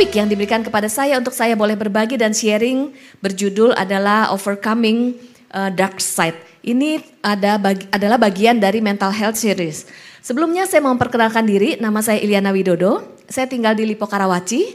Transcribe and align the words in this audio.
Topik 0.00 0.16
yang 0.16 0.32
diberikan 0.32 0.64
kepada 0.64 0.88
saya 0.88 1.20
untuk 1.20 1.36
saya 1.36 1.52
boleh 1.52 1.76
berbagi 1.76 2.16
dan 2.16 2.32
sharing 2.32 2.88
berjudul 3.20 3.76
adalah 3.76 4.32
Overcoming 4.32 5.12
uh, 5.52 5.68
Dark 5.68 6.00
Side. 6.00 6.40
Ini 6.64 7.04
ada 7.20 7.60
bagi, 7.60 7.84
adalah 7.92 8.16
bagian 8.16 8.56
dari 8.56 8.80
Mental 8.80 9.12
Health 9.12 9.36
Series. 9.36 9.84
Sebelumnya 10.24 10.64
saya 10.64 10.80
mau 10.80 10.96
memperkenalkan 10.96 11.44
diri, 11.44 11.76
nama 11.76 12.00
saya 12.00 12.16
Iliana 12.16 12.48
Widodo. 12.48 13.20
Saya 13.28 13.44
tinggal 13.44 13.76
di 13.76 13.84
Lipo 13.84 14.08
Karawaci. 14.08 14.72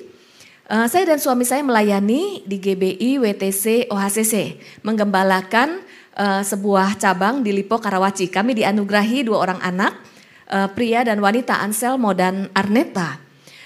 Uh, 0.70 0.86
saya 0.86 1.10
dan 1.10 1.18
suami 1.18 1.42
saya 1.42 1.66
melayani 1.66 2.46
di 2.46 2.62
GBI 2.62 3.18
WTC 3.18 3.90
OHCC, 3.90 4.62
menggembalakan 4.86 5.82
uh, 6.22 6.46
sebuah 6.46 7.02
cabang 7.02 7.42
di 7.42 7.50
Lipo 7.50 7.82
Karawaci. 7.82 8.30
Kami 8.30 8.62
dianugerahi 8.62 9.26
dua 9.26 9.42
orang 9.42 9.58
anak, 9.66 9.98
uh, 10.54 10.70
pria 10.70 11.02
dan 11.02 11.18
wanita 11.18 11.66
Anselmo 11.66 12.14
dan 12.14 12.46
Arneta. 12.54 13.25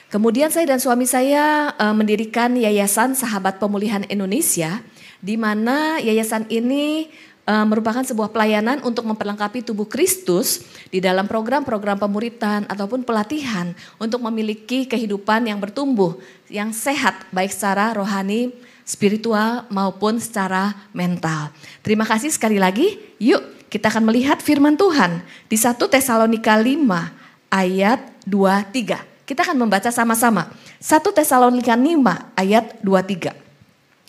Kemudian 0.09 0.49
saya 0.49 0.65
dan 0.65 0.81
suami 0.81 1.05
saya 1.05 1.69
uh, 1.77 1.93
mendirikan 1.93 2.57
Yayasan 2.57 3.13
Sahabat 3.13 3.61
Pemulihan 3.61 4.01
Indonesia, 4.09 4.81
di 5.21 5.37
mana 5.37 6.01
yayasan 6.01 6.49
ini 6.49 7.13
uh, 7.45 7.61
merupakan 7.61 8.01
sebuah 8.01 8.33
pelayanan 8.33 8.81
untuk 8.81 9.05
memperlengkapi 9.05 9.61
tubuh 9.61 9.85
Kristus 9.85 10.65
di 10.89 10.97
dalam 10.97 11.29
program-program 11.29 12.01
pemuritan 12.01 12.65
ataupun 12.65 13.05
pelatihan 13.05 13.77
untuk 14.01 14.25
memiliki 14.25 14.89
kehidupan 14.89 15.45
yang 15.45 15.61
bertumbuh, 15.61 16.17
yang 16.49 16.73
sehat 16.73 17.29
baik 17.29 17.53
secara 17.53 17.93
rohani, 17.93 18.49
spiritual 18.81 19.69
maupun 19.69 20.17
secara 20.17 20.73
mental. 20.89 21.53
Terima 21.85 22.09
kasih 22.09 22.33
sekali 22.33 22.57
lagi. 22.57 22.97
Yuk 23.21 23.69
kita 23.69 23.93
akan 23.93 24.09
melihat 24.09 24.41
firman 24.41 24.73
Tuhan 24.73 25.21
di 25.45 25.53
1 25.53 25.77
Tesalonika 25.77 26.57
5 26.57 27.53
ayat 27.53 28.01
23. 28.25 29.08
Kita 29.29 29.45
akan 29.45 29.61
membaca 29.61 29.93
sama-sama. 29.93 30.49
1 30.81 31.05
Tesalonika 31.13 31.77
5 31.77 32.33
ayat 32.33 32.81
23. 32.81 33.29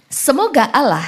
Semoga 0.08 0.64
Allah 0.72 1.04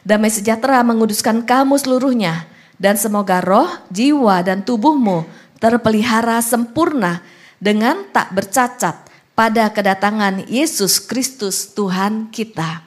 damai 0.00 0.32
sejahtera 0.32 0.80
menguduskan 0.80 1.44
kamu 1.44 1.76
seluruhnya 1.76 2.48
dan 2.80 2.96
semoga 2.96 3.44
roh, 3.44 3.68
jiwa 3.92 4.40
dan 4.40 4.64
tubuhmu 4.64 5.28
terpelihara 5.60 6.40
sempurna 6.40 7.20
dengan 7.60 8.08
tak 8.08 8.32
bercacat 8.32 9.04
pada 9.36 9.68
kedatangan 9.68 10.48
Yesus 10.48 10.96
Kristus 11.04 11.76
Tuhan 11.76 12.32
kita. 12.32 12.80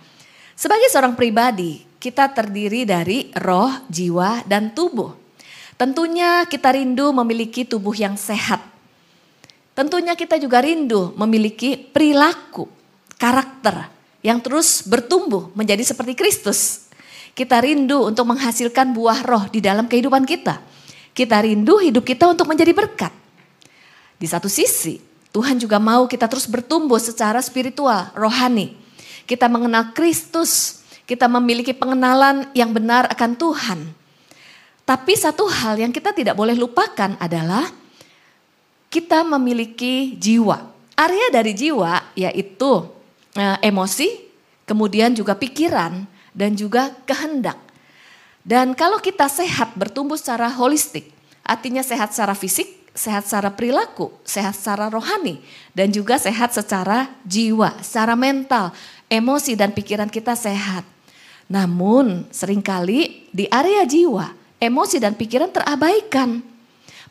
Sebagai 0.57 0.89
seorang 0.89 1.13
pribadi, 1.13 1.85
kita 2.01 2.33
terdiri 2.33 2.89
dari 2.89 3.29
roh, 3.37 3.69
jiwa, 3.85 4.41
dan 4.49 4.73
tubuh. 4.73 5.13
Tentunya 5.77 6.41
kita 6.49 6.73
rindu 6.73 7.13
memiliki 7.13 7.69
tubuh 7.69 7.93
yang 7.93 8.17
sehat 8.17 8.74
Tentunya 9.75 10.15
kita 10.15 10.39
juga 10.39 10.63
rindu 10.63 11.11
memiliki 11.19 11.75
perilaku, 11.75 12.71
karakter 13.19 13.91
yang 14.23 14.39
terus 14.39 14.87
bertumbuh 14.87 15.51
menjadi 15.51 15.83
seperti 15.83 16.15
Kristus. 16.15 16.87
Kita 17.35 17.59
rindu 17.59 18.07
untuk 18.07 18.23
menghasilkan 18.31 18.95
buah 18.95 19.19
roh 19.27 19.43
di 19.51 19.59
dalam 19.59 19.91
kehidupan 19.91 20.23
kita. 20.23 20.63
Kita 21.11 21.43
rindu 21.43 21.83
hidup 21.83 22.07
kita 22.07 22.31
untuk 22.31 22.47
menjadi 22.47 22.71
berkat. 22.71 23.11
Di 24.15 24.23
satu 24.23 24.47
sisi, 24.47 25.03
Tuhan 25.35 25.59
juga 25.59 25.75
mau 25.75 26.07
kita 26.07 26.31
terus 26.31 26.47
bertumbuh 26.47 26.95
secara 26.95 27.43
spiritual, 27.43 28.15
rohani. 28.15 28.71
Kita 29.27 29.51
mengenal 29.51 29.91
Kristus, 29.91 30.79
kita 31.03 31.27
memiliki 31.27 31.75
pengenalan 31.75 32.47
yang 32.55 32.71
benar 32.71 33.11
akan 33.11 33.35
Tuhan. 33.35 33.79
Tapi 34.87 35.13
satu 35.19 35.51
hal 35.51 35.75
yang 35.75 35.91
kita 35.91 36.15
tidak 36.15 36.39
boleh 36.39 36.55
lupakan 36.55 37.19
adalah 37.19 37.67
kita 38.95 39.27
memiliki 39.27 40.15
jiwa. 40.15 40.71
Area 40.95 41.27
dari 41.27 41.51
jiwa 41.51 42.15
yaitu 42.15 42.87
uh, 43.35 43.57
emosi, 43.59 44.07
kemudian 44.63 45.11
juga 45.11 45.35
pikiran 45.35 46.07
dan 46.31 46.55
juga 46.55 46.95
kehendak. 47.03 47.59
Dan 48.39 48.71
kalau 48.71 49.03
kita 49.03 49.27
sehat 49.27 49.75
bertumbuh 49.75 50.15
secara 50.15 50.47
holistik, 50.47 51.11
artinya 51.43 51.83
sehat 51.83 52.15
secara 52.15 52.31
fisik, 52.31 52.87
sehat 52.95 53.27
secara 53.27 53.51
perilaku, 53.51 54.15
sehat 54.23 54.55
secara 54.55 54.87
rohani, 54.87 55.43
dan 55.75 55.91
juga 55.91 56.15
sehat 56.15 56.55
secara 56.55 57.11
jiwa, 57.27 57.75
secara 57.83 58.15
mental, 58.15 58.71
emosi 59.11 59.59
dan 59.59 59.75
pikiran 59.75 60.07
kita 60.07 60.39
sehat. 60.39 60.87
Namun 61.51 62.31
sering 62.31 62.63
kali 62.63 63.27
di 63.35 63.43
area 63.51 63.83
jiwa, 63.83 64.31
emosi 64.63 65.03
dan 65.03 65.19
pikiran 65.19 65.51
terabaikan. 65.51 66.54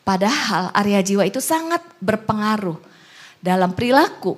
Padahal 0.05 0.69
area 0.77 1.01
jiwa 1.01 1.25
itu 1.25 1.41
sangat 1.41 1.81
berpengaruh 1.97 2.77
dalam 3.41 3.73
perilaku, 3.73 4.37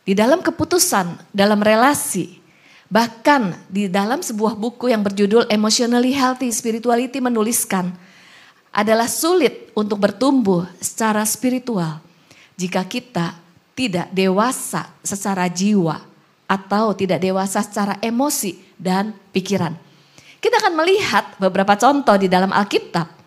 di 0.00 0.16
dalam 0.16 0.40
keputusan, 0.40 1.28
dalam 1.28 1.60
relasi. 1.60 2.40
Bahkan 2.88 3.68
di 3.68 3.84
dalam 3.92 4.24
sebuah 4.24 4.56
buku 4.56 4.88
yang 4.88 5.04
berjudul 5.04 5.44
Emotionally 5.52 6.16
Healthy 6.16 6.48
Spirituality 6.48 7.20
menuliskan, 7.20 7.92
adalah 8.72 9.04
sulit 9.04 9.68
untuk 9.76 10.00
bertumbuh 10.00 10.64
secara 10.80 11.20
spiritual 11.28 12.00
jika 12.56 12.84
kita 12.88 13.36
tidak 13.76 14.08
dewasa 14.08 14.88
secara 15.04 15.52
jiwa 15.52 16.00
atau 16.48 16.96
tidak 16.96 17.20
dewasa 17.20 17.60
secara 17.60 18.00
emosi 18.00 18.56
dan 18.80 19.12
pikiran. 19.36 19.76
Kita 20.38 20.62
akan 20.62 20.74
melihat 20.78 21.36
beberapa 21.36 21.74
contoh 21.74 22.14
di 22.16 22.30
dalam 22.30 22.54
Alkitab 22.54 23.17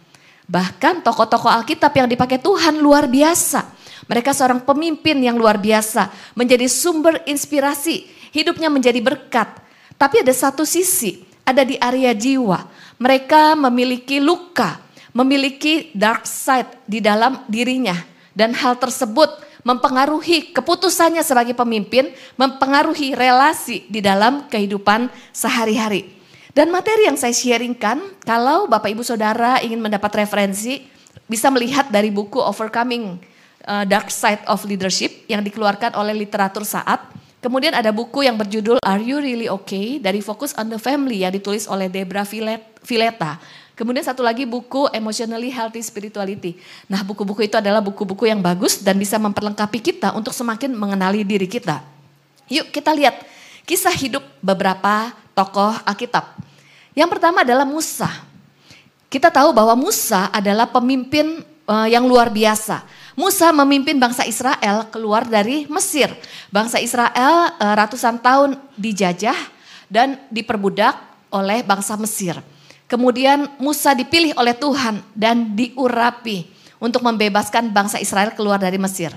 Bahkan 0.52 1.00
tokoh-tokoh 1.08 1.48
Alkitab 1.48 1.96
yang 1.96 2.12
dipakai 2.12 2.36
Tuhan 2.36 2.84
luar 2.84 3.08
biasa. 3.08 3.72
Mereka 4.12 4.36
seorang 4.36 4.68
pemimpin 4.68 5.16
yang 5.24 5.40
luar 5.40 5.56
biasa, 5.56 6.12
menjadi 6.36 6.68
sumber 6.68 7.24
inspirasi, 7.24 8.04
hidupnya 8.36 8.68
menjadi 8.68 9.00
berkat. 9.00 9.48
Tapi 9.96 10.20
ada 10.20 10.34
satu 10.36 10.68
sisi, 10.68 11.24
ada 11.48 11.64
di 11.64 11.80
area 11.80 12.12
jiwa. 12.12 12.68
Mereka 13.00 13.56
memiliki 13.56 14.20
luka, 14.20 14.84
memiliki 15.16 15.96
dark 15.96 16.28
side 16.28 16.84
di 16.84 17.00
dalam 17.00 17.48
dirinya. 17.48 17.96
Dan 18.36 18.52
hal 18.52 18.76
tersebut 18.76 19.32
mempengaruhi 19.64 20.52
keputusannya 20.52 21.24
sebagai 21.24 21.56
pemimpin, 21.56 22.12
mempengaruhi 22.36 23.16
relasi 23.16 23.88
di 23.88 24.04
dalam 24.04 24.52
kehidupan 24.52 25.08
sehari-hari. 25.32 26.21
Dan 26.52 26.68
materi 26.68 27.08
yang 27.08 27.16
saya 27.16 27.32
sharingkan, 27.32 28.20
kalau 28.28 28.68
Bapak 28.68 28.92
Ibu 28.92 29.08
Saudara 29.08 29.64
ingin 29.64 29.80
mendapat 29.80 30.12
referensi, 30.20 30.84
bisa 31.24 31.48
melihat 31.48 31.88
dari 31.88 32.12
buku 32.12 32.44
Overcoming 32.44 33.24
uh, 33.64 33.88
Dark 33.88 34.12
Side 34.12 34.44
of 34.52 34.68
Leadership 34.68 35.24
yang 35.32 35.40
dikeluarkan 35.40 35.96
oleh 35.96 36.12
literatur 36.12 36.68
saat. 36.68 37.08
Kemudian 37.40 37.72
ada 37.72 37.96
buku 37.96 38.28
yang 38.28 38.36
berjudul 38.36 38.84
Are 38.84 39.00
You 39.00 39.24
Really 39.24 39.48
Okay 39.48 39.98
dari 39.98 40.20
Focus 40.20 40.52
on 40.60 40.68
the 40.68 40.78
Family 40.78 41.24
yang 41.24 41.32
ditulis 41.32 41.66
oleh 41.72 41.88
Debra 41.88 42.28
Villeta. 42.84 43.40
Kemudian 43.72 44.04
satu 44.04 44.22
lagi 44.22 44.44
buku 44.44 44.92
Emotionally 44.92 45.50
Healthy 45.50 45.82
Spirituality. 45.82 46.60
Nah 46.86 47.02
buku-buku 47.02 47.48
itu 47.48 47.58
adalah 47.58 47.82
buku-buku 47.82 48.30
yang 48.30 48.44
bagus 48.44 48.84
dan 48.84 49.00
bisa 49.00 49.18
memperlengkapi 49.18 49.80
kita 49.82 50.14
untuk 50.14 50.36
semakin 50.36 50.76
mengenali 50.76 51.24
diri 51.26 51.48
kita. 51.50 51.82
Yuk 52.52 52.70
kita 52.70 52.94
lihat 52.94 53.18
kisah 53.66 53.96
hidup 53.96 54.22
beberapa 54.44 55.16
tokoh 55.42 55.74
Alkitab. 55.82 56.38
Yang 56.94 57.10
pertama 57.18 57.42
adalah 57.42 57.66
Musa. 57.66 58.08
Kita 59.10 59.34
tahu 59.34 59.50
bahwa 59.52 59.74
Musa 59.74 60.30
adalah 60.30 60.70
pemimpin 60.70 61.42
uh, 61.66 61.90
yang 61.90 62.06
luar 62.06 62.30
biasa. 62.30 62.86
Musa 63.18 63.52
memimpin 63.52 63.98
bangsa 64.00 64.24
Israel 64.24 64.88
keluar 64.88 65.26
dari 65.28 65.68
Mesir. 65.68 66.14
Bangsa 66.54 66.80
Israel 66.80 67.58
uh, 67.58 67.76
ratusan 67.76 68.22
tahun 68.22 68.56
dijajah 68.78 69.36
dan 69.92 70.22
diperbudak 70.32 70.96
oleh 71.34 71.66
bangsa 71.66 71.98
Mesir. 72.00 72.38
Kemudian 72.88 73.52
Musa 73.60 73.96
dipilih 73.96 74.36
oleh 74.36 74.56
Tuhan 74.56 75.00
dan 75.16 75.56
diurapi 75.56 76.48
untuk 76.80 77.04
membebaskan 77.04 77.72
bangsa 77.72 78.00
Israel 78.00 78.36
keluar 78.36 78.60
dari 78.60 78.76
Mesir. 78.80 79.16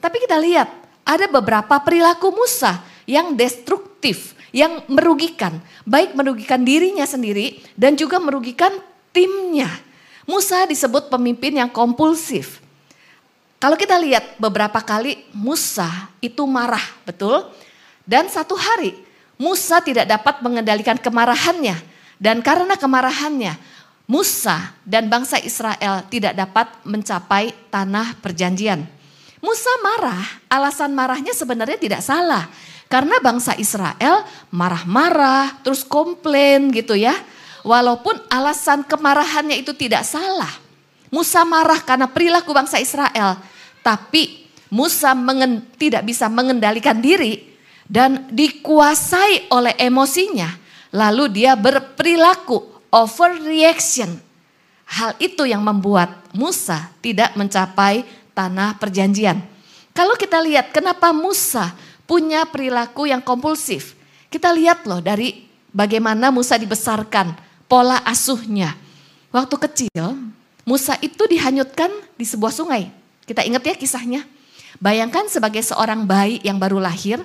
Tapi 0.00 0.16
kita 0.24 0.36
lihat 0.36 0.68
ada 1.04 1.24
beberapa 1.28 1.80
perilaku 1.80 2.32
Musa 2.32 2.80
yang 3.04 3.36
destruktif 3.36 4.36
yang 4.54 4.86
merugikan, 4.86 5.58
baik 5.82 6.14
merugikan 6.14 6.62
dirinya 6.62 7.02
sendiri 7.02 7.58
dan 7.74 7.98
juga 7.98 8.22
merugikan 8.22 8.70
timnya. 9.10 9.66
Musa 10.30 10.62
disebut 10.70 11.10
pemimpin 11.10 11.58
yang 11.58 11.68
kompulsif. 11.68 12.62
Kalau 13.58 13.74
kita 13.74 13.98
lihat 13.98 14.38
beberapa 14.38 14.78
kali 14.78 15.26
Musa 15.34 15.90
itu 16.22 16.46
marah, 16.46 16.84
betul? 17.02 17.50
Dan 18.06 18.30
satu 18.30 18.54
hari 18.54 18.94
Musa 19.34 19.82
tidak 19.82 20.06
dapat 20.06 20.38
mengendalikan 20.38 20.96
kemarahannya 21.02 21.74
dan 22.22 22.38
karena 22.38 22.78
kemarahannya 22.78 23.58
Musa 24.06 24.76
dan 24.84 25.08
bangsa 25.10 25.40
Israel 25.40 26.06
tidak 26.12 26.36
dapat 26.36 26.70
mencapai 26.86 27.50
tanah 27.72 28.20
perjanjian. 28.20 28.84
Musa 29.40 29.72
marah, 29.80 30.24
alasan 30.48 30.92
marahnya 30.92 31.32
sebenarnya 31.34 31.76
tidak 31.80 32.00
salah. 32.04 32.48
Karena 32.88 33.18
bangsa 33.18 33.56
Israel 33.58 34.22
marah-marah, 34.54 35.60
terus 35.64 35.82
komplain 35.82 36.70
gitu 36.70 36.94
ya. 36.94 37.16
Walaupun 37.64 38.28
alasan 38.28 38.84
kemarahannya 38.84 39.56
itu 39.64 39.72
tidak 39.72 40.04
salah. 40.04 40.52
Musa 41.08 41.46
marah 41.46 41.80
karena 41.80 42.10
perilaku 42.10 42.52
bangsa 42.52 42.76
Israel. 42.82 43.40
Tapi 43.80 44.44
Musa 44.74 45.14
mengen, 45.14 45.64
tidak 45.78 46.02
bisa 46.02 46.26
mengendalikan 46.26 46.98
diri 46.98 47.54
dan 47.86 48.26
dikuasai 48.32 49.52
oleh 49.52 49.76
emosinya, 49.78 50.50
lalu 50.90 51.30
dia 51.30 51.54
berperilaku 51.54 52.88
overreaction. 52.90 54.18
Hal 54.84 55.16
itu 55.22 55.48
yang 55.48 55.64
membuat 55.64 56.26
Musa 56.36 56.92
tidak 57.00 57.38
mencapai 57.38 58.04
tanah 58.34 58.76
perjanjian. 58.76 59.40
Kalau 59.94 60.18
kita 60.18 60.42
lihat 60.42 60.74
kenapa 60.74 61.14
Musa 61.14 61.70
punya 62.04 62.44
perilaku 62.48 63.08
yang 63.08 63.20
kompulsif. 63.20 63.96
Kita 64.28 64.52
lihat 64.52 64.84
loh 64.88 65.00
dari 65.00 65.46
bagaimana 65.72 66.30
Musa 66.30 66.58
dibesarkan, 66.60 67.36
pola 67.68 68.00
asuhnya. 68.04 68.76
Waktu 69.34 69.56
kecil, 69.68 70.04
Musa 70.64 70.96
itu 71.02 71.26
dihanyutkan 71.26 71.90
di 72.16 72.24
sebuah 72.24 72.54
sungai. 72.54 72.88
Kita 73.26 73.42
ingat 73.42 73.62
ya 73.66 73.74
kisahnya. 73.76 74.22
Bayangkan 74.78 75.30
sebagai 75.30 75.62
seorang 75.62 76.04
bayi 76.04 76.42
yang 76.42 76.58
baru 76.58 76.82
lahir, 76.82 77.22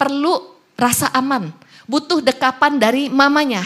perlu 0.00 0.56
rasa 0.78 1.12
aman, 1.12 1.52
butuh 1.84 2.24
dekapan 2.24 2.80
dari 2.80 3.12
mamanya, 3.12 3.60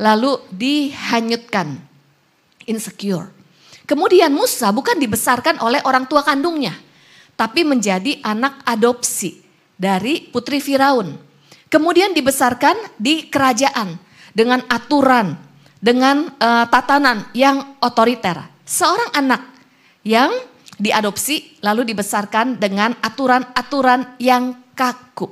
lalu 0.00 0.40
dihanyutkan, 0.48 1.78
insecure. 2.64 3.28
Kemudian 3.84 4.32
Musa 4.32 4.72
bukan 4.72 4.96
dibesarkan 4.96 5.60
oleh 5.60 5.84
orang 5.84 6.08
tua 6.08 6.24
kandungnya, 6.24 6.72
tapi 7.36 7.60
menjadi 7.60 8.24
anak 8.24 8.64
adopsi 8.64 9.41
dari 9.82 10.22
putri 10.30 10.62
Firaun. 10.62 11.18
Kemudian 11.66 12.14
dibesarkan 12.14 12.94
di 12.94 13.26
kerajaan 13.26 13.98
dengan 14.30 14.62
aturan, 14.70 15.34
dengan 15.82 16.30
uh, 16.38 16.70
tatanan 16.70 17.26
yang 17.34 17.82
otoriter. 17.82 18.38
Seorang 18.62 19.10
anak 19.18 19.42
yang 20.06 20.30
diadopsi 20.78 21.58
lalu 21.66 21.90
dibesarkan 21.90 22.62
dengan 22.62 22.94
aturan-aturan 23.02 24.14
yang 24.22 24.54
kaku. 24.78 25.26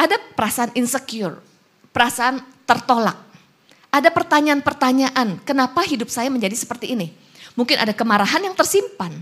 Ada 0.00 0.16
perasaan 0.32 0.72
insecure, 0.74 1.44
perasaan 1.92 2.40
tertolak. 2.64 3.20
Ada 3.92 4.08
pertanyaan-pertanyaan, 4.08 5.44
kenapa 5.44 5.84
hidup 5.84 6.08
saya 6.08 6.32
menjadi 6.32 6.56
seperti 6.56 6.96
ini? 6.96 7.12
Mungkin 7.52 7.76
ada 7.76 7.92
kemarahan 7.92 8.40
yang 8.40 8.56
tersimpan. 8.56 9.20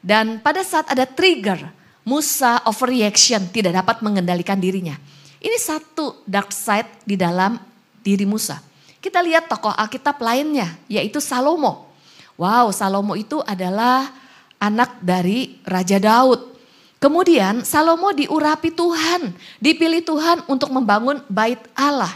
Dan 0.00 0.40
pada 0.40 0.64
saat 0.64 0.88
ada 0.88 1.04
trigger, 1.04 1.68
Musa 2.06 2.62
overreaction, 2.62 3.50
tidak 3.50 3.82
dapat 3.82 3.98
mengendalikan 3.98 4.54
dirinya. 4.62 4.94
Ini 5.42 5.58
satu 5.58 6.22
dark 6.22 6.54
side 6.54 7.02
di 7.02 7.18
dalam 7.18 7.58
diri 7.98 8.22
Musa. 8.22 8.62
Kita 9.02 9.18
lihat 9.18 9.50
tokoh 9.50 9.74
Alkitab 9.74 10.22
lainnya, 10.22 10.78
yaitu 10.86 11.18
Salomo. 11.18 11.90
Wow, 12.38 12.70
Salomo 12.70 13.18
itu 13.18 13.42
adalah 13.42 14.14
anak 14.62 15.02
dari 15.02 15.58
Raja 15.66 15.98
Daud. 15.98 16.54
Kemudian 17.02 17.66
Salomo 17.66 18.14
diurapi 18.14 18.70
Tuhan, 18.70 19.34
dipilih 19.58 20.02
Tuhan 20.06 20.46
untuk 20.46 20.70
membangun 20.70 21.22
bait 21.26 21.58
Allah. 21.74 22.14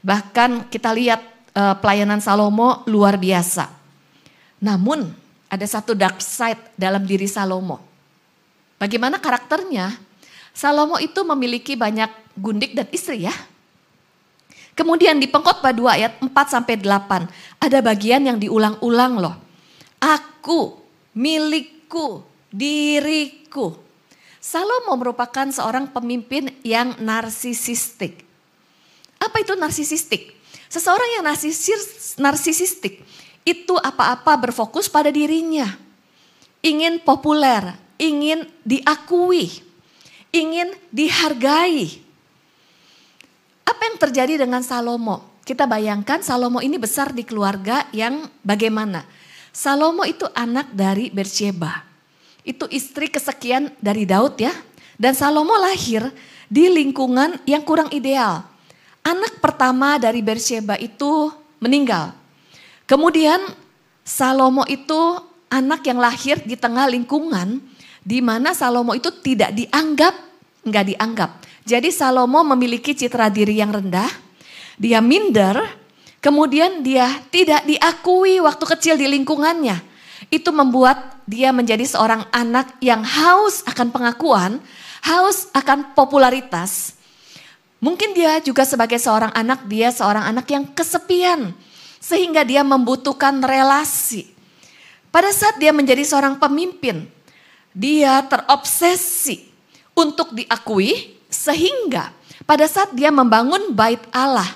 Bahkan 0.00 0.72
kita 0.72 0.92
lihat 0.92 1.20
uh, 1.52 1.76
pelayanan 1.76 2.24
Salomo 2.24 2.80
luar 2.88 3.20
biasa. 3.20 3.68
Namun 4.58 5.12
ada 5.48 5.66
satu 5.68 5.96
dark 5.96 6.20
side 6.20 6.76
dalam 6.76 7.04
diri 7.08 7.24
Salomo. 7.24 7.87
Bagaimana 8.78 9.18
karakternya? 9.18 9.98
Salomo 10.54 10.98
itu 10.98 11.22
memiliki 11.22 11.74
banyak 11.74 12.10
gundik 12.38 12.74
dan 12.74 12.86
istri 12.94 13.26
ya. 13.26 13.34
Kemudian 14.78 15.18
di 15.18 15.26
pengkhotbah 15.26 15.74
2 15.74 15.98
ayat 15.98 16.12
4 16.22 16.30
sampai 16.30 16.78
8 16.78 17.26
ada 17.58 17.78
bagian 17.82 18.22
yang 18.22 18.38
diulang-ulang 18.38 19.18
loh. 19.18 19.34
Aku, 19.98 20.78
milikku, 21.18 22.22
diriku. 22.54 23.74
Salomo 24.38 24.94
merupakan 24.94 25.50
seorang 25.50 25.90
pemimpin 25.90 26.54
yang 26.62 26.94
narsisistik. 27.02 28.22
Apa 29.18 29.42
itu 29.42 29.58
narsisistik? 29.58 30.38
Seseorang 30.70 31.18
yang 31.18 31.24
narsisis, 31.26 32.14
narsisistik 32.22 33.02
itu 33.42 33.74
apa-apa 33.74 34.38
berfokus 34.46 34.86
pada 34.86 35.10
dirinya. 35.10 35.74
Ingin 36.62 37.02
populer, 37.02 37.74
ingin 37.98 38.46
diakui, 38.62 39.60
ingin 40.32 40.72
dihargai. 40.88 42.00
Apa 43.68 43.80
yang 43.92 43.96
terjadi 44.00 44.34
dengan 44.48 44.64
Salomo? 44.64 45.36
Kita 45.44 45.68
bayangkan 45.68 46.24
Salomo 46.24 46.64
ini 46.64 46.80
besar 46.80 47.12
di 47.12 47.26
keluarga 47.26 47.84
yang 47.92 48.30
bagaimana? 48.40 49.04
Salomo 49.52 50.06
itu 50.08 50.24
anak 50.32 50.72
dari 50.72 51.12
Bersheba 51.12 51.88
itu 52.48 52.64
istri 52.72 53.12
kesekian 53.12 53.76
dari 53.76 54.08
Daud 54.08 54.40
ya. 54.40 54.56
Dan 54.96 55.12
Salomo 55.12 55.54
lahir 55.60 56.08
di 56.48 56.66
lingkungan 56.72 57.38
yang 57.44 57.62
kurang 57.62 57.92
ideal. 57.92 58.42
Anak 59.04 59.38
pertama 59.38 60.00
dari 60.00 60.24
Bersheba 60.24 60.74
itu 60.80 61.30
meninggal. 61.60 62.16
Kemudian 62.88 63.38
Salomo 64.02 64.64
itu 64.64 64.96
anak 65.52 65.84
yang 65.86 66.00
lahir 66.00 66.40
di 66.42 66.56
tengah 66.56 66.88
lingkungan 66.88 67.60
di 68.08 68.24
mana 68.24 68.56
Salomo 68.56 68.96
itu 68.96 69.12
tidak 69.20 69.52
dianggap, 69.52 70.16
enggak 70.64 70.84
dianggap. 70.88 71.30
Jadi 71.68 71.92
Salomo 71.92 72.40
memiliki 72.56 72.96
citra 72.96 73.28
diri 73.28 73.60
yang 73.60 73.68
rendah, 73.68 74.08
dia 74.80 75.04
minder, 75.04 75.60
kemudian 76.24 76.80
dia 76.80 77.20
tidak 77.28 77.68
diakui 77.68 78.40
waktu 78.40 78.64
kecil 78.64 78.94
di 78.96 79.04
lingkungannya. 79.12 79.84
Itu 80.32 80.56
membuat 80.56 81.20
dia 81.28 81.52
menjadi 81.52 81.84
seorang 81.84 82.24
anak 82.32 82.80
yang 82.80 83.04
haus 83.04 83.60
akan 83.68 83.92
pengakuan, 83.92 84.64
haus 85.04 85.52
akan 85.52 85.92
popularitas. 85.92 86.96
Mungkin 87.84 88.16
dia 88.16 88.40
juga 88.40 88.64
sebagai 88.64 88.96
seorang 88.96 89.30
anak, 89.36 89.68
dia 89.68 89.92
seorang 89.92 90.24
anak 90.24 90.48
yang 90.48 90.64
kesepian. 90.72 91.52
Sehingga 92.00 92.40
dia 92.42 92.64
membutuhkan 92.64 93.44
relasi. 93.44 94.32
Pada 95.12 95.28
saat 95.28 95.60
dia 95.60 95.70
menjadi 95.76 96.02
seorang 96.02 96.40
pemimpin, 96.40 97.17
dia 97.74 98.24
terobsesi 98.26 99.48
untuk 99.92 100.34
diakui 100.34 101.18
sehingga 101.28 102.14
pada 102.48 102.64
saat 102.64 102.96
dia 102.96 103.12
membangun 103.12 103.76
bait 103.76 104.00
Allah, 104.08 104.48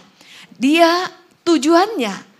dia 0.56 1.10
tujuannya 1.44 2.32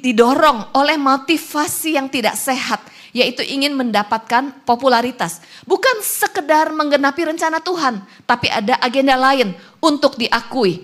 didorong 0.00 0.72
oleh 0.72 0.96
motivasi 0.96 2.00
yang 2.00 2.08
tidak 2.08 2.38
sehat, 2.40 2.80
yaitu 3.12 3.44
ingin 3.44 3.76
mendapatkan 3.76 4.54
popularitas. 4.64 5.44
Bukan 5.68 6.00
sekedar 6.00 6.72
menggenapi 6.72 7.28
rencana 7.28 7.60
Tuhan, 7.60 8.00
tapi 8.24 8.48
ada 8.48 8.80
agenda 8.80 9.12
lain 9.18 9.52
untuk 9.82 10.16
diakui. 10.16 10.80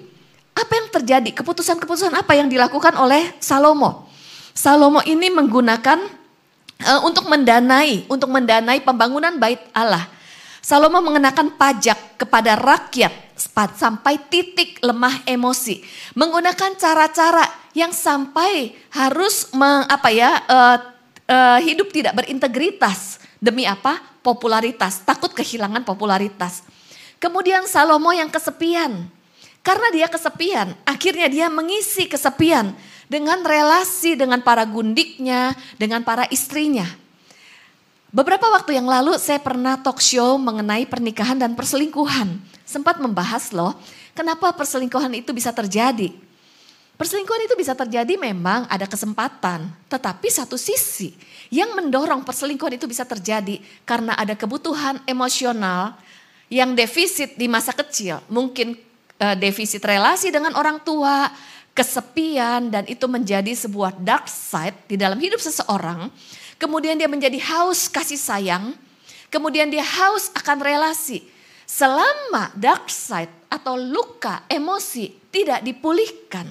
Apa 0.53 0.73
yang 0.77 0.89
terjadi? 0.93 1.31
Keputusan-keputusan 1.33 2.13
apa 2.13 2.37
yang 2.37 2.53
dilakukan 2.53 2.93
oleh 3.01 3.33
Salomo? 3.41 4.05
Salomo 4.53 5.01
ini 5.09 5.33
menggunakan 5.33 6.22
uh, 6.85 7.01
untuk 7.07 7.27
mendanai, 7.31 8.05
untuk 8.11 8.29
mendanai 8.29 8.83
pembangunan 8.83 9.35
bait 9.39 9.63
Allah. 9.73 10.07
Salomo 10.63 11.03
mengenakan 11.03 11.59
pajak 11.59 12.23
kepada 12.23 12.55
rakyat 12.55 13.35
sampai 13.75 14.15
titik 14.31 14.79
lemah 14.79 15.27
emosi, 15.27 15.83
menggunakan 16.15 16.79
cara-cara 16.79 17.43
yang 17.75 17.91
sampai 17.91 18.71
harus 18.95 19.51
meng, 19.51 19.83
apa 19.91 20.09
ya 20.15 20.39
uh, 20.47 20.77
uh, 21.27 21.59
hidup 21.59 21.91
tidak 21.91 22.15
berintegritas. 22.15 23.19
Demi 23.43 23.67
apa? 23.67 23.99
Popularitas, 24.23 25.03
takut 25.03 25.35
kehilangan 25.35 25.83
popularitas. 25.83 26.63
Kemudian 27.19 27.67
Salomo 27.67 28.15
yang 28.15 28.31
kesepian, 28.31 29.11
karena 29.67 29.89
dia 29.91 30.07
kesepian, 30.07 30.79
akhirnya 30.87 31.27
dia 31.27 31.47
mengisi 31.51 32.07
kesepian 32.07 32.71
dengan 33.13 33.45
relasi 33.45 34.17
dengan 34.17 34.41
para 34.41 34.65
gundiknya, 34.65 35.53
dengan 35.77 36.01
para 36.01 36.25
istrinya. 36.33 36.89
Beberapa 38.09 38.49
waktu 38.49 38.81
yang 38.81 38.89
lalu 38.89 39.21
saya 39.21 39.37
pernah 39.37 39.77
talk 39.77 40.01
show 40.01 40.41
mengenai 40.41 40.89
pernikahan 40.89 41.37
dan 41.37 41.53
perselingkuhan. 41.53 42.41
Sempat 42.65 42.97
membahas 43.05 43.53
loh, 43.53 43.77
kenapa 44.17 44.49
perselingkuhan 44.57 45.13
itu 45.13 45.37
bisa 45.37 45.53
terjadi. 45.53 46.09
Perselingkuhan 46.97 47.45
itu 47.45 47.55
bisa 47.57 47.77
terjadi 47.77 48.17
memang 48.17 48.65
ada 48.69 48.89
kesempatan, 48.89 49.69
tetapi 49.93 50.29
satu 50.29 50.57
sisi 50.57 51.13
yang 51.53 51.77
mendorong 51.77 52.25
perselingkuhan 52.25 52.81
itu 52.81 52.89
bisa 52.89 53.05
terjadi 53.05 53.61
karena 53.85 54.17
ada 54.17 54.33
kebutuhan 54.33 55.01
emosional 55.05 55.97
yang 56.53 56.73
defisit 56.77 57.37
di 57.37 57.49
masa 57.49 57.73
kecil. 57.73 58.21
Mungkin 58.29 58.77
uh, 59.21 59.37
defisit 59.37 59.81
relasi 59.81 60.29
dengan 60.29 60.53
orang 60.53 60.85
tua, 60.85 61.33
kesepian 61.73 62.69
dan 62.69 62.85
itu 62.85 63.09
menjadi 63.09 63.53
sebuah 63.57 63.97
dark 64.01 64.29
side 64.29 64.77
di 64.89 65.01
dalam 65.01 65.17
hidup 65.17 65.41
seseorang. 65.41 66.13
Kemudian 66.61 66.95
dia 66.95 67.11
menjadi 67.11 67.41
haus 67.53 67.91
kasih 67.91 68.21
sayang, 68.21 68.77
kemudian 69.33 69.67
dia 69.73 69.83
haus 69.83 70.31
akan 70.37 70.63
relasi. 70.63 71.27
Selama 71.67 72.53
dark 72.55 72.93
side 72.93 73.33
atau 73.49 73.75
luka 73.81 74.45
emosi 74.47 75.33
tidak 75.33 75.65
dipulihkan, 75.65 76.47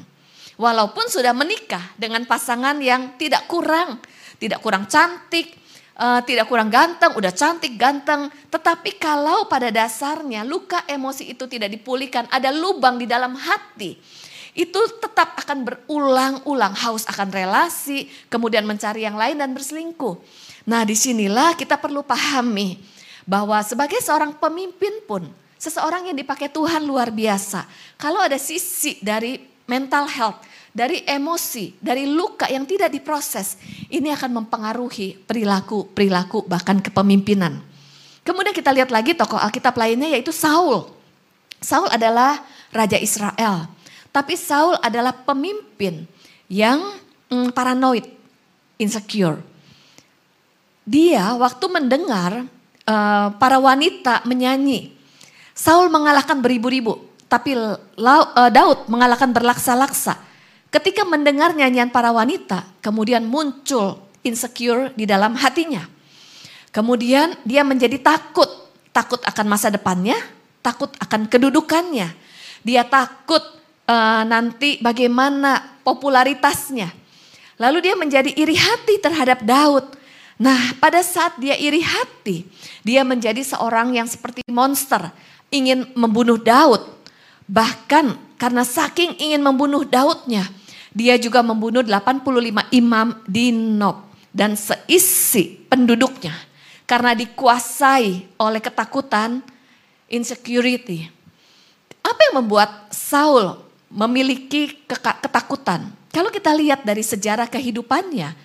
walaupun 0.58 1.06
sudah 1.08 1.32
menikah 1.32 1.94
dengan 1.96 2.26
pasangan 2.26 2.82
yang 2.82 3.16
tidak 3.22 3.46
kurang, 3.46 4.02
tidak 4.42 4.60
kurang 4.66 4.90
cantik, 4.90 5.54
uh, 6.02 6.26
tidak 6.26 6.50
kurang 6.50 6.74
ganteng, 6.74 7.14
udah 7.14 7.30
cantik, 7.30 7.78
ganteng. 7.78 8.34
Tetapi 8.50 8.98
kalau 8.98 9.46
pada 9.46 9.70
dasarnya 9.70 10.42
luka 10.42 10.82
emosi 10.90 11.34
itu 11.38 11.46
tidak 11.46 11.70
dipulihkan, 11.70 12.26
ada 12.34 12.50
lubang 12.50 12.98
di 12.98 13.06
dalam 13.06 13.38
hati, 13.38 14.02
itu 14.52 14.80
tetap 15.00 15.40
akan 15.40 15.64
berulang-ulang 15.64 16.76
haus 16.76 17.08
akan 17.08 17.32
relasi, 17.32 18.12
kemudian 18.28 18.68
mencari 18.68 19.08
yang 19.08 19.16
lain 19.16 19.40
dan 19.40 19.56
berselingkuh. 19.56 20.20
Nah 20.68 20.84
di 20.84 20.94
sinilah 20.94 21.56
kita 21.56 21.80
perlu 21.80 22.04
pahami 22.04 22.78
bahwa 23.24 23.58
sebagai 23.64 23.98
seorang 24.04 24.36
pemimpin 24.36 25.02
pun, 25.08 25.24
seseorang 25.56 26.12
yang 26.12 26.18
dipakai 26.18 26.52
Tuhan 26.52 26.84
luar 26.84 27.10
biasa. 27.14 27.64
Kalau 27.96 28.20
ada 28.20 28.36
sisi 28.36 29.00
dari 29.00 29.40
mental 29.70 30.10
health, 30.12 30.44
dari 30.72 31.04
emosi, 31.08 31.80
dari 31.80 32.08
luka 32.08 32.48
yang 32.52 32.68
tidak 32.68 32.92
diproses, 32.92 33.56
ini 33.88 34.12
akan 34.12 34.44
mempengaruhi 34.44 35.20
perilaku-perilaku 35.24 36.48
bahkan 36.48 36.80
kepemimpinan. 36.84 37.64
Kemudian 38.22 38.54
kita 38.54 38.70
lihat 38.76 38.94
lagi 38.94 39.18
tokoh 39.18 39.40
Alkitab 39.40 39.74
lainnya 39.80 40.12
yaitu 40.12 40.36
Saul. 40.36 40.92
Saul 41.62 41.90
adalah 41.94 42.42
raja 42.74 42.98
Israel, 42.98 43.70
tapi 44.12 44.36
Saul 44.36 44.76
adalah 44.84 45.16
pemimpin 45.16 46.04
yang 46.52 46.84
mm, 47.32 47.56
paranoid, 47.56 48.04
insecure. 48.76 49.40
Dia 50.84 51.32
waktu 51.40 51.66
mendengar 51.72 52.44
uh, 52.84 53.28
para 53.40 53.58
wanita 53.64 54.28
menyanyi, 54.28 54.92
Saul 55.56 55.88
mengalahkan 55.88 56.44
beribu-ribu, 56.44 57.08
tapi 57.32 57.56
uh, 57.56 58.52
Daud 58.52 58.92
mengalahkan 58.92 59.32
berlaksa-laksa. 59.32 60.20
Ketika 60.72 61.08
mendengar 61.08 61.56
nyanyian 61.56 61.92
para 61.92 62.12
wanita, 62.12 62.68
kemudian 62.84 63.24
muncul 63.24 64.00
insecure 64.24 64.92
di 64.96 65.08
dalam 65.08 65.36
hatinya. 65.40 65.88
Kemudian 66.72 67.36
dia 67.44 67.64
menjadi 67.68 68.00
takut, 68.00 68.48
takut 68.96 69.20
akan 69.24 69.46
masa 69.48 69.68
depannya, 69.68 70.16
takut 70.64 70.92
akan 71.00 71.28
kedudukannya. 71.28 72.08
Dia 72.64 72.88
takut 72.88 73.61
uh, 73.88 74.24
nanti 74.26 74.78
bagaimana 74.82 75.82
popularitasnya. 75.82 76.90
Lalu 77.62 77.78
dia 77.86 77.96
menjadi 77.98 78.32
iri 78.34 78.58
hati 78.58 78.98
terhadap 78.98 79.46
Daud. 79.46 79.86
Nah, 80.42 80.74
pada 80.82 81.06
saat 81.06 81.38
dia 81.38 81.54
iri 81.54 81.86
hati, 81.86 82.50
dia 82.82 83.06
menjadi 83.06 83.46
seorang 83.46 83.94
yang 83.94 84.10
seperti 84.10 84.42
monster, 84.50 85.14
ingin 85.54 85.86
membunuh 85.94 86.42
Daud. 86.42 86.82
Bahkan 87.46 88.38
karena 88.42 88.66
saking 88.66 89.22
ingin 89.22 89.46
membunuh 89.46 89.86
Daudnya, 89.86 90.50
dia 90.90 91.14
juga 91.22 91.46
membunuh 91.46 91.86
85 91.86 92.74
imam 92.74 93.08
di 93.30 93.54
Nob 93.54 94.10
dan 94.34 94.58
seisi 94.58 95.62
penduduknya 95.70 96.34
karena 96.90 97.16
dikuasai 97.16 98.36
oleh 98.36 98.60
ketakutan, 98.60 99.40
insecurity. 100.12 101.08
Apa 102.04 102.20
yang 102.28 102.44
membuat 102.44 102.92
Saul 102.92 103.71
memiliki 103.92 104.88
ketakutan? 104.88 105.92
Kalau 106.12 106.32
kita 106.32 106.52
lihat 106.56 106.84
dari 106.84 107.04
sejarah 107.04 107.48
kehidupannya, 107.48 108.36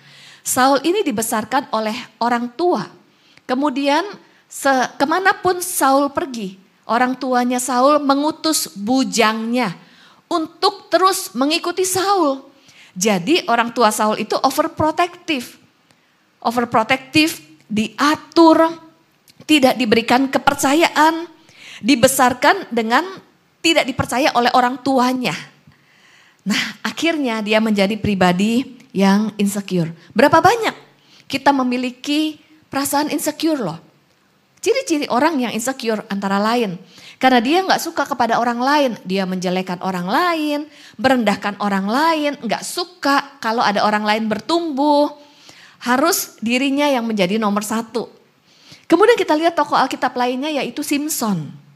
Saul 0.43 0.79
ini 0.87 1.03
dibesarkan 1.03 1.67
oleh 1.75 1.95
orang 2.23 2.47
tua. 2.55 2.87
Kemudian 3.43 4.03
se 4.47 4.71
ke 4.95 5.03
mana 5.03 5.35
pun 5.35 5.59
Saul 5.59 6.07
pergi, 6.11 6.55
orang 6.87 7.19
tuanya 7.19 7.59
Saul 7.59 7.99
mengutus 7.99 8.71
bujangnya 8.71 9.75
untuk 10.31 10.87
terus 10.87 11.35
mengikuti 11.35 11.83
Saul. 11.83 12.47
Jadi 12.95 13.43
orang 13.51 13.75
tua 13.75 13.91
Saul 13.91 14.23
itu 14.23 14.39
overprotective. 14.39 15.59
Overprotective, 16.39 17.43
diatur, 17.67 18.71
tidak 19.43 19.75
diberikan 19.75 20.31
kepercayaan, 20.31 21.27
dibesarkan 21.83 22.71
dengan 22.71 23.03
tidak 23.67 23.83
dipercaya 23.83 24.31
oleh 24.35 24.51
orang 24.55 24.79
tuanya. 24.79 25.35
Nah 26.47 26.79
akhirnya 26.85 27.43
dia 27.43 27.59
menjadi 27.59 27.99
pribadi 27.99 28.63
yang 28.95 29.35
insecure. 29.35 29.91
Berapa 30.15 30.39
banyak 30.39 30.75
kita 31.27 31.51
memiliki 31.51 32.39
perasaan 32.71 33.11
insecure 33.11 33.59
loh. 33.59 33.79
Ciri-ciri 34.57 35.05
orang 35.11 35.37
yang 35.37 35.51
insecure 35.53 36.01
antara 36.09 36.41
lain 36.41 36.79
karena 37.17 37.41
dia 37.41 37.65
nggak 37.65 37.81
suka 37.81 38.05
kepada 38.05 38.37
orang 38.37 38.61
lain, 38.61 38.91
dia 39.01 39.25
menjelekan 39.25 39.81
orang 39.81 40.05
lain, 40.05 40.59
merendahkan 41.01 41.57
orang 41.57 41.89
lain, 41.89 42.37
nggak 42.45 42.61
suka 42.61 43.41
kalau 43.41 43.65
ada 43.65 43.81
orang 43.81 44.05
lain 44.05 44.29
bertumbuh. 44.29 45.17
Harus 45.77 46.37
dirinya 46.41 46.89
yang 46.89 47.05
menjadi 47.05 47.37
nomor 47.37 47.61
satu. 47.61 48.09
Kemudian 48.89 49.13
kita 49.13 49.37
lihat 49.37 49.53
tokoh 49.53 49.77
Alkitab 49.77 50.13
lainnya 50.17 50.49
yaitu 50.49 50.81
Simpson. 50.81 51.66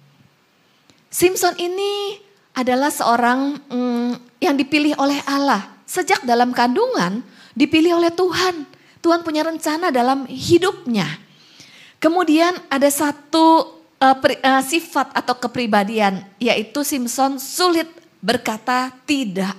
Simpson 1.12 1.60
ini 1.60 2.16
adalah 2.56 2.88
seorang 2.88 3.60
hmm, 3.68 4.40
yang 4.40 4.56
dipilih 4.56 4.96
oleh 4.96 5.20
Allah. 5.28 5.68
Sejak 5.84 6.24
dalam 6.24 6.56
kandungan 6.56 7.20
dipilih 7.52 8.00
oleh 8.00 8.16
Tuhan. 8.16 8.64
Tuhan 9.04 9.20
punya 9.20 9.44
rencana 9.44 9.92
dalam 9.92 10.24
hidupnya. 10.24 11.04
Kemudian 12.00 12.56
ada 12.72 12.88
satu 12.88 13.76
uh, 14.00 14.16
pri, 14.24 14.40
uh, 14.40 14.64
sifat 14.64 15.12
atau 15.12 15.36
kepribadian 15.36 16.24
yaitu 16.40 16.88
Simpson 16.88 17.36
sulit 17.44 17.92
berkata 18.24 18.96
tidak. 19.04 19.54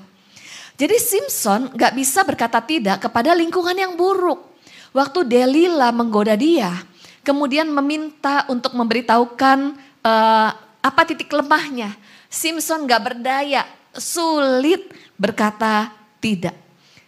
Jadi 0.80 0.96
Simpson 0.96 1.68
gak 1.76 1.92
bisa 1.92 2.24
berkata 2.24 2.64
tidak 2.64 3.04
kepada 3.04 3.36
lingkungan 3.36 3.76
yang 3.76 3.92
buruk. 3.92 4.56
Waktu 4.96 5.28
Delila 5.28 5.92
menggoda 5.92 6.32
dia, 6.32 6.72
kemudian 7.20 7.68
meminta 7.68 8.48
untuk 8.48 8.72
memberitahukan 8.72 9.76
uh, 10.00 10.50
apa 10.82 11.06
titik 11.06 11.30
lemahnya. 11.32 11.94
Simpson 12.26 12.84
gak 12.84 13.12
berdaya, 13.12 13.64
sulit 13.94 14.90
berkata 15.14 15.94
tidak. 16.18 16.58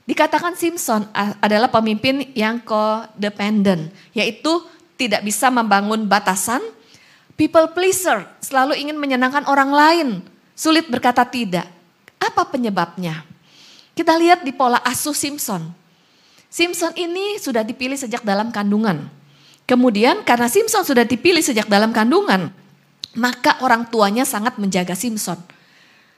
Dikatakan 0.04 0.54
Simpson 0.54 1.08
adalah 1.40 1.72
pemimpin 1.72 2.30
yang 2.36 2.60
codependent, 2.60 3.88
yaitu 4.12 4.62
tidak 4.94 5.24
bisa 5.24 5.48
membangun 5.48 6.06
batasan, 6.06 6.60
People 7.34 7.66
pleaser, 7.74 8.30
selalu 8.38 8.78
ingin 8.78 8.94
menyenangkan 8.94 9.42
orang 9.50 9.74
lain, 9.74 10.08
sulit 10.54 10.86
berkata 10.86 11.26
tidak. 11.26 11.66
Apa 12.22 12.46
penyebabnya? 12.46 13.26
Kita 13.90 14.14
lihat 14.14 14.46
di 14.46 14.54
pola 14.54 14.78
asuh 14.86 15.14
Simpson. 15.14 15.66
Simpson 16.46 16.94
ini 16.94 17.42
sudah 17.42 17.66
dipilih 17.66 17.98
sejak 17.98 18.22
dalam 18.22 18.54
kandungan. 18.54 19.10
Kemudian 19.66 20.22
karena 20.22 20.46
Simpson 20.46 20.86
sudah 20.86 21.02
dipilih 21.02 21.42
sejak 21.42 21.66
dalam 21.66 21.90
kandungan, 21.90 22.54
maka 23.14 23.58
orang 23.62 23.86
tuanya 23.88 24.26
sangat 24.26 24.58
menjaga 24.58 24.98
Simpson. 24.98 25.38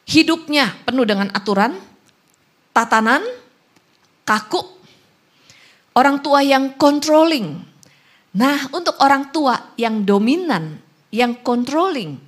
Hidupnya 0.06 0.72
penuh 0.86 1.04
dengan 1.04 1.28
aturan, 1.34 1.76
tatanan, 2.72 3.24
kaku, 4.24 4.62
orang 5.96 6.20
tua 6.24 6.40
yang 6.44 6.76
controlling. 6.78 7.60
Nah, 8.36 8.68
untuk 8.72 9.00
orang 9.00 9.32
tua 9.32 9.72
yang 9.80 10.04
dominan, 10.04 10.80
yang 11.08 11.40
controlling. 11.40 12.20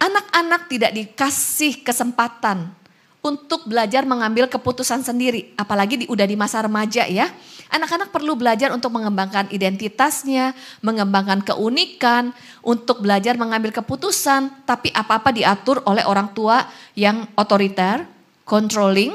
Anak-anak 0.00 0.68
tidak 0.72 0.92
dikasih 0.96 1.84
kesempatan 1.84 2.79
untuk 3.20 3.68
belajar 3.68 4.08
mengambil 4.08 4.48
keputusan 4.48 5.04
sendiri, 5.04 5.52
apalagi 5.56 6.04
di, 6.04 6.06
udah 6.08 6.24
di 6.24 6.36
masa 6.40 6.64
remaja 6.64 7.04
ya. 7.04 7.28
Anak-anak 7.68 8.08
perlu 8.08 8.34
belajar 8.34 8.72
untuk 8.72 8.90
mengembangkan 8.96 9.52
identitasnya, 9.52 10.56
mengembangkan 10.80 11.44
keunikan, 11.44 12.32
untuk 12.64 13.04
belajar 13.04 13.36
mengambil 13.36 13.76
keputusan, 13.76 14.64
tapi 14.64 14.88
apa-apa 14.90 15.36
diatur 15.36 15.84
oleh 15.84 16.02
orang 16.08 16.32
tua 16.32 16.64
yang 16.96 17.28
otoriter, 17.36 18.08
controlling. 18.48 19.12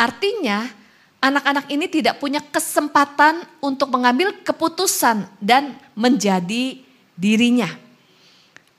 Artinya, 0.00 0.66
anak-anak 1.20 1.68
ini 1.68 1.86
tidak 1.92 2.18
punya 2.18 2.40
kesempatan 2.40 3.44
untuk 3.60 3.92
mengambil 3.92 4.32
keputusan 4.42 5.28
dan 5.38 5.76
menjadi 5.92 6.80
dirinya 7.12 7.82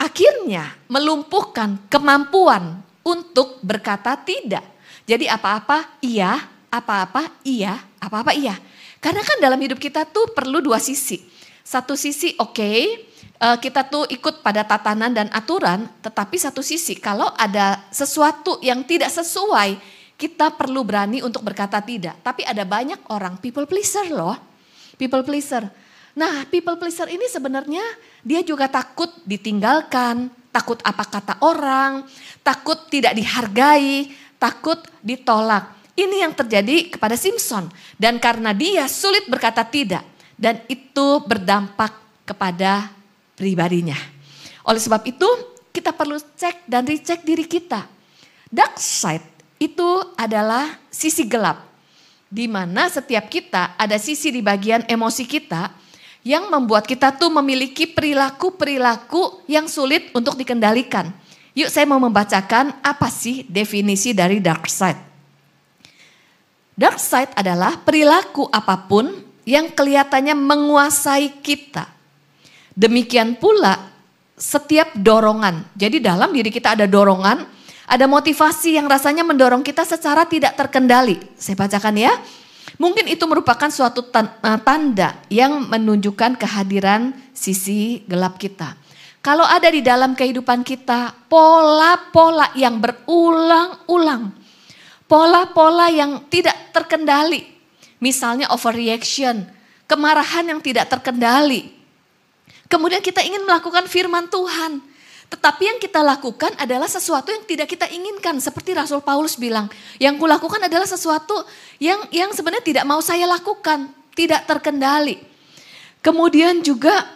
akhirnya 0.03 0.75
melumpuhkan 0.91 1.79
kemampuan 1.87 2.83
untuk 3.03 3.59
berkata 3.61 4.15
tidak. 4.19 4.63
Jadi 5.03 5.27
apa-apa 5.27 5.99
iya, 5.99 6.39
apa-apa 6.71 7.43
iya, 7.43 7.75
apa-apa 7.99 8.31
iya. 8.33 8.55
Karena 9.03 9.19
kan 9.19 9.37
dalam 9.43 9.59
hidup 9.59 9.77
kita 9.77 10.07
tuh 10.07 10.31
perlu 10.31 10.63
dua 10.63 10.79
sisi. 10.79 11.19
Satu 11.63 11.99
sisi 11.99 12.35
oke, 12.39 12.55
okay, 12.55 12.79
eh, 13.19 13.57
kita 13.59 13.83
tuh 13.91 14.07
ikut 14.07 14.39
pada 14.39 14.63
tatanan 14.63 15.11
dan 15.11 15.27
aturan, 15.35 15.91
tetapi 15.99 16.39
satu 16.39 16.63
sisi 16.63 16.95
kalau 16.95 17.27
ada 17.35 17.83
sesuatu 17.91 18.63
yang 18.63 18.87
tidak 18.87 19.11
sesuai, 19.11 19.75
kita 20.15 20.55
perlu 20.55 20.87
berani 20.87 21.19
untuk 21.19 21.43
berkata 21.43 21.83
tidak. 21.83 22.15
Tapi 22.23 22.47
ada 22.47 22.63
banyak 22.63 23.11
orang 23.11 23.35
people 23.43 23.67
pleaser 23.67 24.07
loh. 24.07 24.39
People 24.95 25.25
pleaser. 25.27 25.67
Nah, 26.13 26.45
people 26.47 26.77
pleaser 26.77 27.09
ini 27.09 27.25
sebenarnya 27.25 27.81
dia 28.21 28.45
juga 28.45 28.69
takut 28.69 29.09
ditinggalkan, 29.25 30.29
takut 30.53 30.77
apa 30.85 31.03
kata 31.09 31.33
orang, 31.41 32.05
takut 32.45 32.85
tidak 32.93 33.17
dihargai, 33.17 34.13
takut 34.37 34.77
ditolak. 35.01 35.73
Ini 35.97 36.29
yang 36.29 36.33
terjadi 36.37 36.93
kepada 36.93 37.17
Simpson. 37.17 37.67
Dan 37.97 38.21
karena 38.21 38.53
dia 38.53 38.85
sulit 38.85 39.25
berkata 39.25 39.65
tidak, 39.65 40.05
dan 40.37 40.61
itu 40.69 41.21
berdampak 41.25 41.97
kepada 42.23 42.93
pribadinya. 43.33 43.97
Oleh 44.63 44.79
sebab 44.79 45.01
itu, 45.09 45.27
kita 45.73 45.89
perlu 45.91 46.21
cek 46.21 46.69
dan 46.69 46.85
dicek 46.85 47.25
diri 47.25 47.49
kita. 47.49 47.89
Dark 48.53 48.77
side 48.77 49.25
itu 49.57 49.89
adalah 50.13 50.77
sisi 50.93 51.25
gelap, 51.25 51.65
di 52.29 52.45
mana 52.45 52.89
setiap 52.89 53.25
kita 53.29 53.73
ada 53.73 53.97
sisi 53.97 54.29
di 54.29 54.41
bagian 54.45 54.85
emosi 54.85 55.25
kita 55.25 55.82
yang 56.23 56.47
membuat 56.47 56.87
kita 56.87 57.11
tuh 57.15 57.27
memiliki 57.29 57.83
perilaku-perilaku 57.85 59.43
yang 59.51 59.67
sulit 59.67 60.09
untuk 60.15 60.39
dikendalikan. 60.39 61.11
Yuk 61.53 61.69
saya 61.69 61.85
mau 61.85 62.01
membacakan 62.01 62.79
apa 62.81 63.11
sih 63.11 63.45
definisi 63.45 64.15
dari 64.15 64.39
dark 64.41 64.65
side. 64.65 64.97
Dark 66.73 66.97
side 66.97 67.29
adalah 67.37 67.77
perilaku 67.77 68.49
apa 68.49 68.89
pun 68.89 69.13
yang 69.45 69.69
kelihatannya 69.69 70.33
menguasai 70.33 71.43
kita. 71.43 71.85
Demikian 72.73 73.37
pula 73.37 73.93
setiap 74.33 74.97
dorongan. 74.97 75.69
Jadi 75.77 76.01
dalam 76.01 76.33
diri 76.33 76.49
kita 76.49 76.73
ada 76.73 76.89
dorongan, 76.89 77.45
ada 77.85 78.05
motivasi 78.09 78.81
yang 78.81 78.89
rasanya 78.89 79.21
mendorong 79.21 79.61
kita 79.61 79.85
secara 79.85 80.25
tidak 80.25 80.57
terkendali. 80.57 81.21
Saya 81.37 81.53
bacakan 81.53 81.93
ya. 81.99 82.13
Mungkin 82.81 83.05
itu 83.05 83.23
merupakan 83.29 83.69
suatu 83.69 84.09
eh, 84.09 84.59
tanda 84.65 85.21
yang 85.29 85.69
menunjukkan 85.69 86.37
kehadiran 86.41 87.13
sisi 87.33 88.01
gelap 88.09 88.41
kita. 88.41 88.73
Kalau 89.23 89.47
ada 89.47 89.71
di 89.71 89.79
dalam 89.79 90.19
kehidupan 90.19 90.67
kita 90.67 91.15
pola-pola 91.31 92.51
yang 92.59 92.75
berulang-ulang, 92.83 94.35
pola-pola 95.07 95.87
yang 95.87 96.27
tidak 96.27 96.75
terkendali, 96.75 97.47
misalnya 98.03 98.51
overreaction, 98.51 99.47
kemarahan 99.87 100.51
yang 100.51 100.59
tidak 100.59 100.91
terkendali. 100.91 101.71
Kemudian 102.67 102.99
kita 102.99 103.23
ingin 103.23 103.47
melakukan 103.47 103.87
firman 103.87 104.27
Tuhan, 104.27 104.83
tetapi 105.33 105.65
yang 105.65 105.79
kita 105.81 106.05
lakukan 106.05 106.53
adalah 106.61 106.85
sesuatu 106.85 107.33
yang 107.33 107.41
tidak 107.49 107.65
kita 107.65 107.89
inginkan. 107.89 108.37
Seperti 108.37 108.77
Rasul 108.77 109.01
Paulus 109.01 109.33
bilang, 109.33 109.65
yang 109.97 110.21
kulakukan 110.21 110.61
adalah 110.61 110.85
sesuatu 110.85 111.33
yang 111.81 112.05
yang 112.13 112.29
sebenarnya 112.29 112.61
tidak 112.61 112.85
mau 112.85 113.01
saya 113.01 113.25
lakukan, 113.25 113.89
tidak 114.13 114.45
terkendali. 114.45 115.17
Kemudian 116.05 116.61
juga 116.61 117.09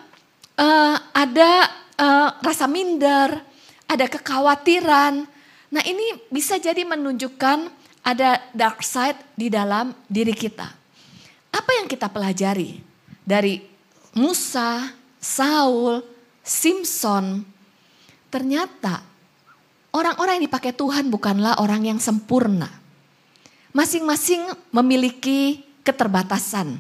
uh, 0.58 0.98
ada 1.14 1.70
uh, 2.02 2.30
rasa 2.42 2.66
minder, 2.66 3.38
ada 3.86 4.06
kekhawatiran. 4.10 5.22
Nah 5.70 5.84
ini 5.86 6.18
bisa 6.34 6.58
jadi 6.58 6.82
menunjukkan 6.90 7.70
ada 8.02 8.42
dark 8.50 8.82
side 8.82 9.22
di 9.38 9.54
dalam 9.54 9.94
diri 10.10 10.34
kita. 10.34 10.66
Apa 11.54 11.72
yang 11.78 11.86
kita 11.86 12.10
pelajari 12.10 12.82
dari 13.22 13.62
Musa, 14.18 14.90
Saul, 15.22 16.02
Simpson, 16.42 17.57
Ternyata 18.38 19.02
orang-orang 19.90 20.38
yang 20.38 20.46
dipakai 20.46 20.70
Tuhan 20.70 21.10
bukanlah 21.10 21.58
orang 21.58 21.90
yang 21.90 21.98
sempurna. 21.98 22.70
Masing-masing 23.74 24.46
memiliki 24.70 25.66
keterbatasan. 25.82 26.78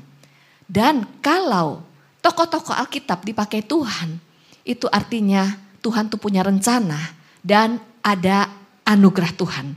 Dan 0.70 1.10
kalau 1.18 1.82
tokoh-tokoh 2.22 2.78
Alkitab 2.78 3.26
dipakai 3.26 3.66
Tuhan, 3.66 4.22
itu 4.62 4.86
artinya 4.94 5.58
Tuhan 5.82 6.14
tuh 6.14 6.22
punya 6.22 6.46
rencana 6.46 7.18
dan 7.42 7.82
ada 8.06 8.54
anugerah 8.86 9.34
Tuhan. 9.34 9.74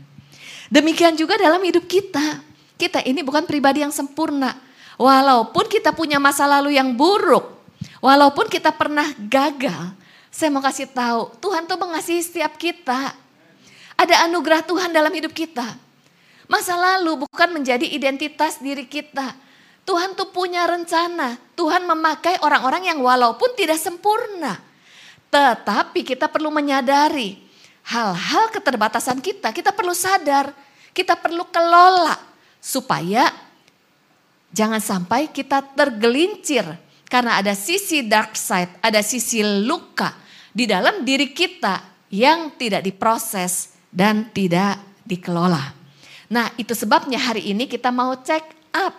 Demikian 0.68 1.16
juga 1.16 1.40
dalam 1.40 1.64
hidup 1.64 1.88
kita. 1.88 2.44
Kita 2.76 3.00
ini 3.08 3.24
bukan 3.24 3.48
pribadi 3.48 3.80
yang 3.80 3.94
sempurna. 3.96 4.52
Walaupun 5.00 5.64
kita 5.64 5.96
punya 5.96 6.20
masa 6.20 6.44
lalu 6.44 6.76
yang 6.76 6.92
buruk, 6.92 7.56
walaupun 8.04 8.52
kita 8.52 8.68
pernah 8.68 9.08
gagal, 9.16 9.96
saya 10.30 10.48
mau 10.54 10.62
kasih 10.62 10.86
tahu, 10.86 11.34
Tuhan 11.42 11.66
tuh 11.66 11.74
mengasihi 11.74 12.22
setiap 12.22 12.54
kita. 12.54 13.12
Ada 13.98 14.30
anugerah 14.30 14.62
Tuhan 14.64 14.94
dalam 14.94 15.10
hidup 15.10 15.34
kita. 15.34 15.76
Masa 16.46 16.78
lalu 16.78 17.26
bukan 17.26 17.50
menjadi 17.50 17.84
identitas 17.84 18.62
diri 18.62 18.86
kita. 18.86 19.36
Tuhan 19.84 20.14
tuh 20.14 20.30
punya 20.30 20.64
rencana. 20.70 21.36
Tuhan 21.58 21.84
memakai 21.84 22.38
orang-orang 22.40 22.88
yang 22.88 23.02
walaupun 23.02 23.52
tidak 23.58 23.76
sempurna. 23.82 24.62
Tetapi 25.30 26.02
kita 26.02 26.26
perlu 26.30 26.48
menyadari 26.50 27.38
hal-hal 27.90 28.50
keterbatasan 28.54 29.18
kita. 29.18 29.50
Kita 29.50 29.74
perlu 29.74 29.94
sadar, 29.94 30.54
kita 30.94 31.18
perlu 31.18 31.46
kelola 31.50 32.16
supaya 32.62 33.30
jangan 34.50 34.82
sampai 34.82 35.30
kita 35.30 35.62
tergelincir 35.74 36.66
karena 37.10 37.42
ada 37.42 37.58
sisi 37.58 38.06
dark 38.06 38.38
side, 38.38 38.78
ada 38.78 39.02
sisi 39.02 39.42
luka 39.42 40.14
di 40.54 40.62
dalam 40.62 41.02
diri 41.02 41.34
kita 41.34 42.06
yang 42.14 42.54
tidak 42.54 42.86
diproses 42.86 43.74
dan 43.90 44.30
tidak 44.30 44.78
dikelola. 45.02 45.74
Nah 46.30 46.54
itu 46.54 46.70
sebabnya 46.70 47.18
hari 47.18 47.50
ini 47.50 47.66
kita 47.66 47.90
mau 47.90 48.14
check 48.22 48.46
up 48.70 48.94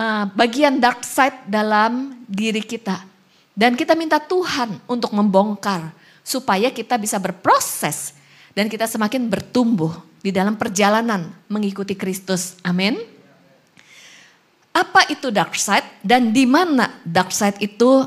uh, 0.00 0.24
bagian 0.32 0.80
dark 0.80 1.04
side 1.04 1.44
dalam 1.44 2.24
diri 2.24 2.64
kita. 2.64 3.04
Dan 3.52 3.76
kita 3.76 3.92
minta 3.92 4.16
Tuhan 4.16 4.80
untuk 4.88 5.12
membongkar 5.12 5.92
supaya 6.24 6.72
kita 6.72 6.96
bisa 6.96 7.20
berproses 7.20 8.16
dan 8.56 8.70
kita 8.72 8.88
semakin 8.88 9.28
bertumbuh 9.28 9.92
di 10.24 10.32
dalam 10.32 10.56
perjalanan 10.56 11.28
mengikuti 11.52 11.92
Kristus. 11.92 12.56
Amin 12.64 13.17
apa 14.78 15.10
itu 15.10 15.34
dark 15.34 15.58
side 15.58 15.98
dan 16.06 16.30
di 16.30 16.46
mana 16.46 17.02
dark 17.02 17.34
side 17.34 17.58
itu 17.58 18.06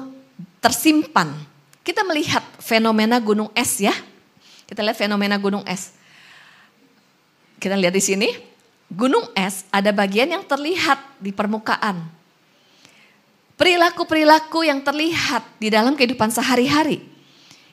tersimpan. 0.63 1.35
Kita 1.83 2.07
melihat 2.07 2.45
fenomena 2.63 3.19
gunung 3.19 3.51
es 3.51 3.83
ya. 3.83 3.91
Kita 4.63 4.79
lihat 4.79 4.95
fenomena 4.95 5.35
gunung 5.35 5.67
es. 5.67 5.91
Kita 7.59 7.75
lihat 7.75 7.91
di 7.91 7.99
sini, 7.99 8.29
gunung 8.87 9.27
es 9.35 9.67
ada 9.67 9.91
bagian 9.91 10.31
yang 10.31 10.47
terlihat 10.47 11.01
di 11.19 11.35
permukaan. 11.35 12.07
Perilaku-perilaku 13.59 14.65
yang 14.65 14.79
terlihat 14.81 15.43
di 15.59 15.67
dalam 15.69 15.93
kehidupan 15.99 16.31
sehari-hari. 16.31 17.03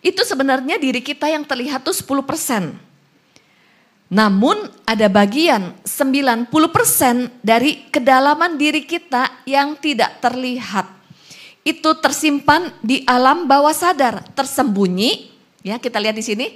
Itu 0.03 0.27
sebenarnya 0.27 0.77
diri 0.77 1.01
kita 1.01 1.31
yang 1.31 1.47
terlihat 1.47 1.87
tuh 1.87 1.95
10 1.95 2.27
persen. 2.27 2.88
Namun 4.09 4.57
ada 4.89 5.05
bagian 5.13 5.77
90% 5.85 6.49
dari 7.45 7.93
kedalaman 7.93 8.57
diri 8.57 8.89
kita 8.89 9.45
yang 9.45 9.77
tidak 9.77 10.17
terlihat. 10.25 10.89
Itu 11.61 12.01
tersimpan 12.01 12.73
di 12.81 13.05
alam 13.05 13.45
bawah 13.45 13.77
sadar, 13.77 14.25
tersembunyi, 14.33 15.29
ya 15.61 15.77
kita 15.77 16.01
lihat 16.01 16.17
di 16.17 16.25
sini, 16.25 16.47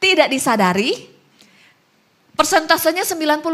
tidak 0.00 0.32
disadari. 0.32 0.96
Persentasenya 2.32 3.04
90%. 3.04 3.44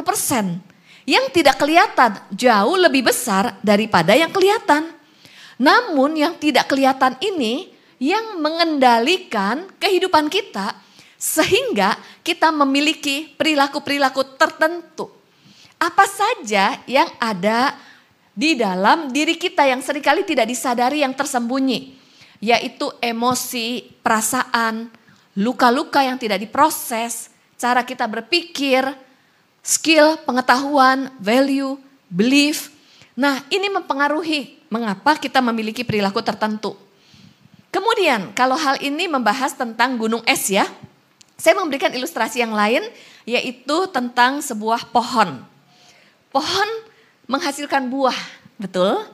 Yang 1.08 1.26
tidak 1.34 1.58
kelihatan 1.58 2.22
jauh 2.30 2.78
lebih 2.78 3.10
besar 3.10 3.58
daripada 3.66 4.14
yang 4.14 4.30
kelihatan. 4.30 4.94
Namun 5.58 6.14
yang 6.14 6.38
tidak 6.38 6.70
kelihatan 6.70 7.18
ini 7.18 7.74
yang 7.98 8.38
mengendalikan 8.38 9.68
kehidupan 9.76 10.30
kita 10.30 10.72
sehingga 11.20 12.00
kita 12.24 12.48
memiliki 12.48 13.28
perilaku-perilaku 13.37 14.40
tertentu. 14.40 15.12
Apa 15.76 16.09
saja 16.09 16.80
yang 16.88 17.12
ada 17.20 17.76
di 18.33 18.56
dalam 18.56 19.12
diri 19.12 19.37
kita 19.37 19.68
yang 19.68 19.85
sering 19.85 20.00
kali 20.00 20.24
tidak 20.24 20.48
disadari 20.48 21.04
yang 21.04 21.12
tersembunyi. 21.12 22.00
Yaitu 22.40 22.88
emosi, 23.04 24.00
perasaan, 24.00 24.88
luka-luka 25.37 26.00
yang 26.00 26.16
tidak 26.16 26.40
diproses, 26.40 27.28
cara 27.61 27.85
kita 27.85 28.09
berpikir, 28.09 28.88
skill, 29.61 30.16
pengetahuan, 30.24 31.12
value, 31.20 31.76
belief. 32.09 32.72
Nah 33.12 33.44
ini 33.52 33.68
mempengaruhi 33.68 34.56
mengapa 34.72 35.20
kita 35.20 35.44
memiliki 35.44 35.85
perilaku 35.85 36.24
tertentu. 36.24 36.80
Kemudian 37.68 38.33
kalau 38.33 38.56
hal 38.56 38.80
ini 38.80 39.04
membahas 39.04 39.52
tentang 39.52 40.00
gunung 40.00 40.24
es 40.24 40.48
ya, 40.48 40.64
saya 41.40 41.57
memberikan 41.57 41.88
ilustrasi 41.88 42.44
yang 42.44 42.53
lain 42.53 42.85
yaitu 43.24 43.88
tentang 43.88 44.44
sebuah 44.44 44.92
pohon. 44.92 45.40
Pohon 46.29 46.68
menghasilkan 47.24 47.88
buah, 47.88 48.14
betul? 48.61 49.09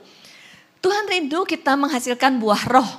Tuhan 0.83 1.07
rindu 1.07 1.47
kita 1.47 1.79
menghasilkan 1.79 2.35
buah 2.35 2.67
roh 2.67 2.89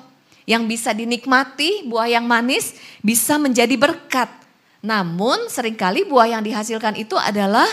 yang 0.48 0.64
bisa 0.64 0.96
dinikmati, 0.96 1.84
buah 1.84 2.08
yang 2.08 2.24
manis 2.24 2.72
bisa 3.04 3.36
menjadi 3.36 3.76
berkat. 3.76 4.32
Namun 4.80 5.52
sering 5.52 5.76
kali 5.76 6.08
buah 6.08 6.32
yang 6.32 6.42
dihasilkan 6.42 6.96
itu 6.96 7.14
adalah 7.20 7.68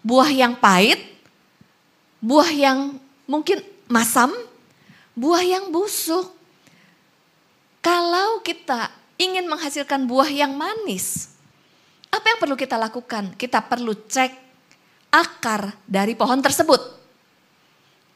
buah 0.00 0.32
yang 0.32 0.56
pahit, 0.56 1.04
buah 2.24 2.48
yang 2.48 2.96
mungkin 3.28 3.60
masam, 3.92 4.32
buah 5.12 5.44
yang 5.44 5.68
busuk. 5.68 6.32
Kalau 7.84 8.40
kita 8.40 9.03
ingin 9.24 9.48
menghasilkan 9.48 10.04
buah 10.04 10.28
yang 10.28 10.52
manis, 10.52 11.34
apa 12.12 12.30
yang 12.30 12.38
perlu 12.38 12.54
kita 12.54 12.76
lakukan? 12.76 13.32
Kita 13.34 13.64
perlu 13.64 13.96
cek 14.06 14.32
akar 15.10 15.74
dari 15.88 16.14
pohon 16.14 16.38
tersebut. 16.38 16.78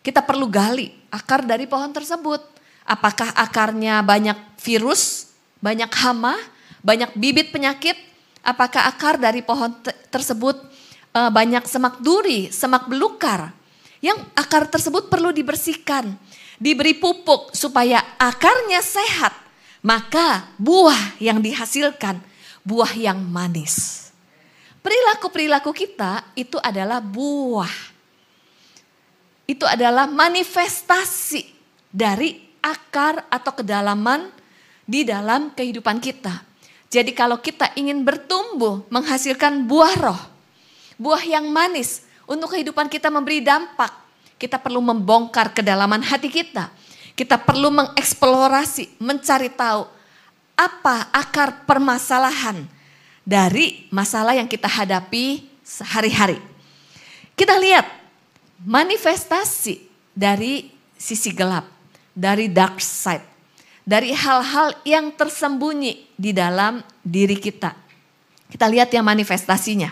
Kita 0.05 0.23
perlu 0.23 0.47
gali 0.47 0.87
akar 1.11 1.43
dari 1.43 1.67
pohon 1.67 1.91
tersebut. 1.91 2.41
Apakah 2.89 3.35
akarnya 3.35 4.01
banyak 4.01 4.39
virus, 4.63 5.35
banyak 5.61 5.91
hama, 5.99 6.39
banyak 6.81 7.11
bibit 7.19 7.51
penyakit? 7.51 7.99
Apakah 8.41 8.87
akar 8.89 9.19
dari 9.19 9.43
pohon 9.43 9.75
tersebut 10.09 10.57
uh, 11.13 11.29
banyak 11.29 11.67
semak 11.67 12.01
duri, 12.01 12.49
semak 12.55 12.87
belukar? 12.87 13.53
Yang 13.99 14.31
akar 14.39 14.71
tersebut 14.71 15.11
perlu 15.11 15.35
dibersihkan, 15.35 16.15
diberi 16.63 16.95
pupuk 16.95 17.51
supaya 17.51 17.99
akarnya 18.15 18.79
sehat. 18.79 19.48
Maka 19.89 20.53
buah 20.61 21.17
yang 21.17 21.41
dihasilkan, 21.41 22.21
buah 22.61 22.93
yang 22.93 23.17
manis. 23.25 24.09
Perilaku-perilaku 24.85 25.73
kita 25.73 26.29
itu 26.37 26.61
adalah 26.61 27.01
buah 27.01 27.97
itu 29.49 29.65
adalah 29.65 30.05
manifestasi 30.05 31.57
dari 31.89 32.37
akar 32.61 33.33
atau 33.33 33.57
kedalaman 33.57 34.29
di 34.85 35.09
dalam 35.09 35.57
kehidupan 35.57 36.05
kita. 36.05 36.45
Jadi 36.93 37.17
kalau 37.17 37.41
kita 37.41 37.73
ingin 37.73 38.05
bertumbuh, 38.05 38.85
menghasilkan 38.93 39.65
buah 39.65 39.95
roh, 39.97 40.21
buah 41.01 41.25
yang 41.25 41.49
manis 41.49 42.05
untuk 42.29 42.53
kehidupan 42.53 42.93
kita 42.93 43.09
memberi 43.09 43.41
dampak, 43.41 43.89
kita 44.37 44.61
perlu 44.61 44.85
membongkar 44.85 45.57
kedalaman 45.57 46.05
hati 46.05 46.29
kita. 46.29 46.69
Kita 47.19 47.35
perlu 47.35 47.75
mengeksplorasi, 47.75 49.03
mencari 49.03 49.51
tahu 49.51 49.91
apa 50.55 51.11
akar 51.11 51.67
permasalahan 51.67 52.63
dari 53.27 53.91
masalah 53.91 54.39
yang 54.39 54.47
kita 54.47 54.71
hadapi 54.71 55.43
sehari-hari. 55.67 56.39
Kita 57.35 57.59
lihat 57.59 57.91
manifestasi 58.63 59.83
dari 60.15 60.71
sisi 60.95 61.35
gelap, 61.35 61.67
dari 62.15 62.47
dark 62.47 62.79
side, 62.79 63.27
dari 63.83 64.15
hal-hal 64.15 64.79
yang 64.87 65.11
tersembunyi 65.11 66.15
di 66.15 66.31
dalam 66.31 66.79
diri 67.03 67.35
kita. 67.35 67.75
Kita 68.47 68.71
lihat 68.71 68.95
yang 68.95 69.03
manifestasinya. 69.03 69.91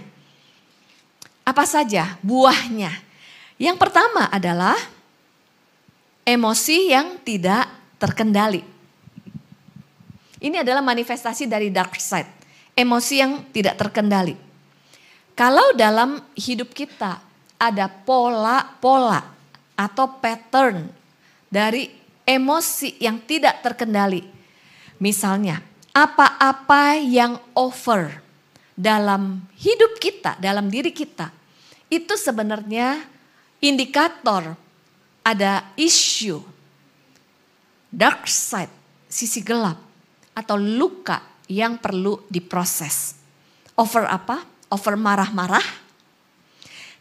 Apa 1.42 1.66
saja 1.66 2.18
buahnya? 2.22 2.90
Yang 3.58 3.76
pertama 3.82 4.30
adalah 4.30 4.78
emosi 6.26 6.90
yang 6.90 7.22
tidak 7.22 7.70
terkendali. 8.02 8.66
Ini 10.42 10.66
adalah 10.66 10.82
manifestasi 10.82 11.46
dari 11.46 11.70
dark 11.70 11.94
side, 11.96 12.28
emosi 12.74 13.14
yang 13.14 13.32
tidak 13.54 13.78
terkendali. 13.78 14.34
Kalau 15.38 15.72
dalam 15.78 16.18
hidup 16.34 16.74
kita 16.74 17.22
ada 17.56 17.86
pola-pola 17.88 19.22
atau 19.78 20.06
pattern 20.18 20.90
dari 21.46 21.88
emosi 22.26 23.00
yang 23.00 23.22
tidak 23.22 23.62
terkendali. 23.62 24.24
Misalnya, 24.98 25.62
apa-apa 25.94 26.98
yang 27.00 27.38
over 27.54 28.20
dalam 28.76 29.46
hidup 29.56 29.96
kita, 30.02 30.36
dalam 30.36 30.68
diri 30.68 30.92
kita, 30.92 31.32
itu 31.88 32.12
sebenarnya 32.18 33.04
indikator 33.62 34.65
ada 35.26 35.74
isu 35.74 36.38
dark 37.90 38.30
side, 38.30 38.70
sisi 39.10 39.42
gelap 39.42 39.82
atau 40.38 40.54
luka 40.54 41.18
yang 41.50 41.82
perlu 41.82 42.22
diproses. 42.30 43.18
Over 43.74 44.06
apa? 44.06 44.46
Over 44.66 44.98
marah-marah, 44.98 45.62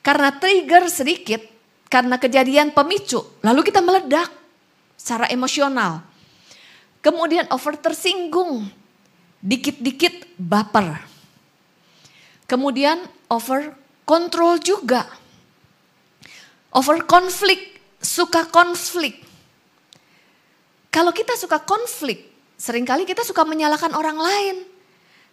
karena 0.06 0.30
trigger 0.38 0.86
sedikit, 0.86 1.42
karena 1.90 2.22
kejadian 2.22 2.70
pemicu, 2.70 3.26
lalu 3.42 3.66
kita 3.66 3.82
meledak 3.82 4.30
secara 4.94 5.26
emosional. 5.34 6.06
Kemudian 7.02 7.50
over 7.50 7.74
tersinggung, 7.74 8.70
dikit-dikit 9.42 10.38
baper. 10.38 11.02
Kemudian 12.46 13.02
over 13.34 13.74
kontrol 14.06 14.62
juga. 14.62 15.10
Over 16.70 17.02
konflik, 17.10 17.75
suka 18.06 18.46
konflik. 18.46 19.26
Kalau 20.94 21.10
kita 21.12 21.34
suka 21.36 21.60
konflik, 21.60 22.30
sering 22.56 22.86
kali 22.86 23.04
kita 23.04 23.26
suka 23.26 23.42
menyalahkan 23.44 23.92
orang 23.98 24.16
lain. 24.16 24.58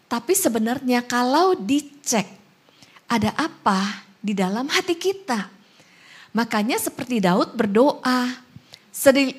Tapi 0.08 0.32
sebenarnya 0.32 1.04
kalau 1.04 1.54
dicek, 1.54 2.26
ada 3.06 3.30
apa 3.36 4.08
di 4.18 4.32
dalam 4.32 4.66
hati 4.66 4.96
kita. 4.96 5.52
Makanya 6.32 6.80
seperti 6.80 7.20
Daud 7.20 7.52
berdoa, 7.52 8.32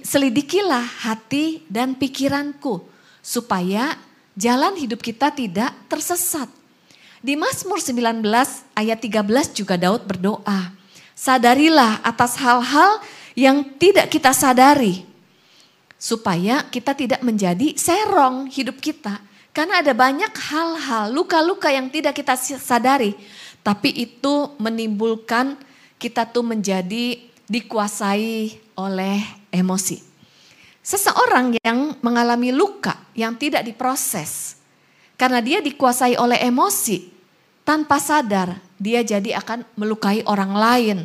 selidikilah 0.05 1.03
hati 1.03 1.65
dan 1.65 1.97
pikiranku 1.97 2.85
supaya 3.19 3.97
jalan 4.37 4.77
hidup 4.77 5.01
kita 5.01 5.33
tidak 5.33 5.73
tersesat. 5.89 6.47
Di 7.23 7.33
Mazmur 7.39 7.79
19 7.79 8.23
ayat 8.77 8.99
13 8.99 9.57
juga 9.57 9.75
Daud 9.79 10.03
berdoa, 10.05 10.69
sadarilah 11.15 12.03
atas 12.03 12.35
hal-hal 12.35 12.99
yang 13.33 13.77
tidak 13.77 14.09
kita 14.09 14.33
sadari 14.33 15.05
supaya 15.97 16.65
kita 16.67 16.93
tidak 16.93 17.21
menjadi 17.25 17.73
serong 17.77 18.49
hidup 18.49 18.77
kita. 18.81 19.21
Karena 19.53 19.85
ada 19.85 19.93
banyak 19.93 20.33
hal-hal, 20.33 21.13
luka-luka 21.13 21.69
yang 21.69 21.85
tidak 21.93 22.17
kita 22.17 22.33
sadari 22.37 23.13
tapi 23.63 23.95
itu 23.95 24.51
menimbulkan 24.59 25.55
kita 25.95 26.27
tuh 26.27 26.43
menjadi 26.43 27.31
dikuasai 27.47 28.59
oleh 28.75 29.23
emosi. 29.49 30.03
Seseorang 30.83 31.55
yang 31.63 31.95
mengalami 32.03 32.51
luka 32.51 32.99
yang 33.15 33.39
tidak 33.39 33.63
diproses 33.63 34.59
karena 35.15 35.39
dia 35.39 35.63
dikuasai 35.63 36.19
oleh 36.19 36.43
emosi 36.43 37.07
tanpa 37.63 38.03
sadar 38.03 38.59
dia 38.75 38.99
jadi 38.99 39.39
akan 39.39 39.63
melukai 39.79 40.27
orang 40.27 40.51
lain, 40.51 40.97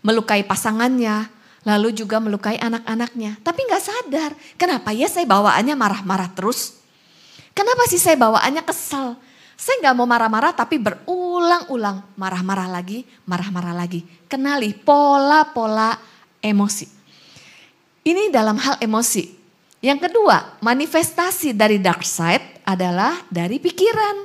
melukai 0.00 0.40
pasangannya, 0.48 1.28
lalu 1.68 1.92
juga 1.92 2.16
melukai 2.16 2.56
anak-anaknya. 2.56 3.36
Tapi 3.44 3.60
nggak 3.68 3.84
sadar, 3.84 4.32
kenapa 4.56 4.96
ya 4.96 5.04
saya 5.04 5.28
bawaannya 5.28 5.76
marah-marah 5.76 6.32
terus? 6.32 6.80
Kenapa 7.52 7.84
sih 7.92 8.00
saya 8.00 8.16
bawaannya 8.16 8.64
kesal? 8.64 9.20
Saya 9.58 9.76
nggak 9.84 9.96
mau 9.98 10.08
marah-marah 10.08 10.54
tapi 10.56 10.80
berulang-ulang 10.80 12.06
marah-marah 12.16 12.70
lagi, 12.70 13.04
marah-marah 13.28 13.74
lagi. 13.76 14.06
Kenali 14.30 14.72
pola-pola 14.72 15.92
emosi. 16.40 16.86
Ini 18.06 18.32
dalam 18.32 18.56
hal 18.56 18.80
emosi. 18.80 19.36
Yang 19.84 20.08
kedua, 20.08 20.62
manifestasi 20.64 21.52
dari 21.52 21.82
dark 21.82 22.00
side 22.06 22.64
adalah 22.64 23.26
dari 23.28 23.60
pikiran. 23.60 24.16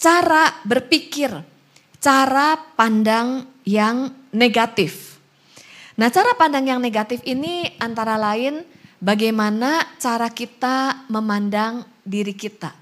Cara 0.00 0.48
berpikir, 0.64 1.28
cara 2.00 2.56
pandang 2.56 3.44
yang 3.68 4.08
negatif. 4.32 5.09
Nah, 6.00 6.08
cara 6.08 6.32
pandang 6.32 6.64
yang 6.64 6.80
negatif 6.80 7.20
ini 7.28 7.76
antara 7.76 8.16
lain 8.16 8.64
bagaimana 9.04 9.84
cara 10.00 10.32
kita 10.32 11.04
memandang 11.12 11.84
diri 12.00 12.32
kita. 12.32 12.72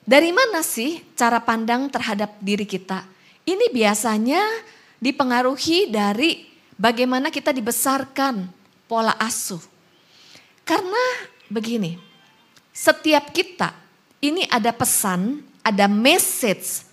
Dari 0.00 0.32
mana 0.32 0.64
sih 0.64 1.04
cara 1.12 1.44
pandang 1.44 1.92
terhadap 1.92 2.40
diri 2.40 2.64
kita? 2.64 3.04
Ini 3.44 3.68
biasanya 3.68 4.40
dipengaruhi 4.96 5.92
dari 5.92 6.48
bagaimana 6.80 7.28
kita 7.28 7.52
dibesarkan 7.52 8.48
pola 8.88 9.12
asuh. 9.20 9.60
Karena 10.64 11.28
begini, 11.52 12.00
setiap 12.72 13.28
kita 13.28 13.76
ini 14.24 14.48
ada 14.48 14.72
pesan, 14.72 15.44
ada 15.60 15.84
message 15.84 16.85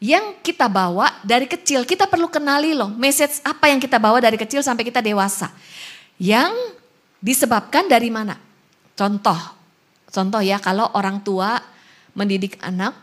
yang 0.00 0.40
kita 0.40 0.66
bawa 0.66 1.12
dari 1.20 1.44
kecil. 1.44 1.84
Kita 1.84 2.08
perlu 2.08 2.26
kenali 2.32 2.72
loh 2.72 2.88
message 2.88 3.44
apa 3.44 3.68
yang 3.68 3.78
kita 3.78 4.00
bawa 4.00 4.18
dari 4.18 4.40
kecil 4.40 4.64
sampai 4.64 4.88
kita 4.88 5.04
dewasa. 5.04 5.52
Yang 6.16 6.56
disebabkan 7.20 7.86
dari 7.86 8.08
mana? 8.08 8.40
Contoh, 8.96 9.38
contoh 10.08 10.40
ya 10.40 10.56
kalau 10.56 10.88
orang 10.96 11.20
tua 11.20 11.60
mendidik 12.16 12.56
anak, 12.64 12.96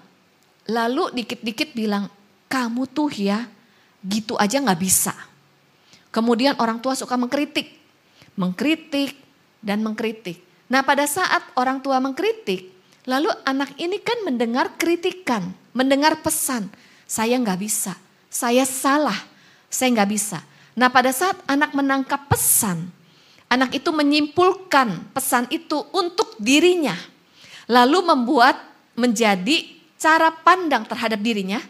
lalu 0.70 1.14
dikit-dikit 1.14 1.78
bilang, 1.78 2.10
kamu 2.50 2.90
tuh 2.90 3.14
ya 3.14 3.46
gitu 4.02 4.34
aja 4.38 4.62
gak 4.62 4.82
bisa. 4.82 5.14
Kemudian 6.10 6.58
orang 6.58 6.82
tua 6.82 6.98
suka 6.98 7.14
mengkritik, 7.14 7.78
mengkritik 8.34 9.18
dan 9.62 9.86
mengkritik. 9.86 10.42
Nah 10.70 10.82
pada 10.82 11.06
saat 11.06 11.46
orang 11.54 11.82
tua 11.82 12.02
mengkritik, 12.02 12.74
lalu 13.06 13.30
anak 13.46 13.74
ini 13.78 14.02
kan 14.02 14.22
mendengar 14.26 14.74
kritikan, 14.78 15.54
mendengar 15.74 16.20
pesan, 16.22 16.70
saya 17.08 17.40
gak 17.40 17.60
bisa, 17.64 17.96
saya 18.28 18.68
salah, 18.68 19.18
saya 19.72 19.90
gak 20.04 20.12
bisa. 20.12 20.44
Nah 20.76 20.92
pada 20.92 21.10
saat 21.10 21.40
anak 21.48 21.72
menangkap 21.74 22.28
pesan, 22.28 22.92
anak 23.48 23.80
itu 23.80 23.90
menyimpulkan 23.90 25.10
pesan 25.16 25.48
itu 25.50 25.88
untuk 25.96 26.36
dirinya, 26.38 26.94
lalu 27.66 28.04
membuat 28.04 28.60
menjadi 28.94 29.80
cara 29.98 30.30
pandang 30.30 30.86
terhadap 30.86 31.18
dirinya, 31.24 31.64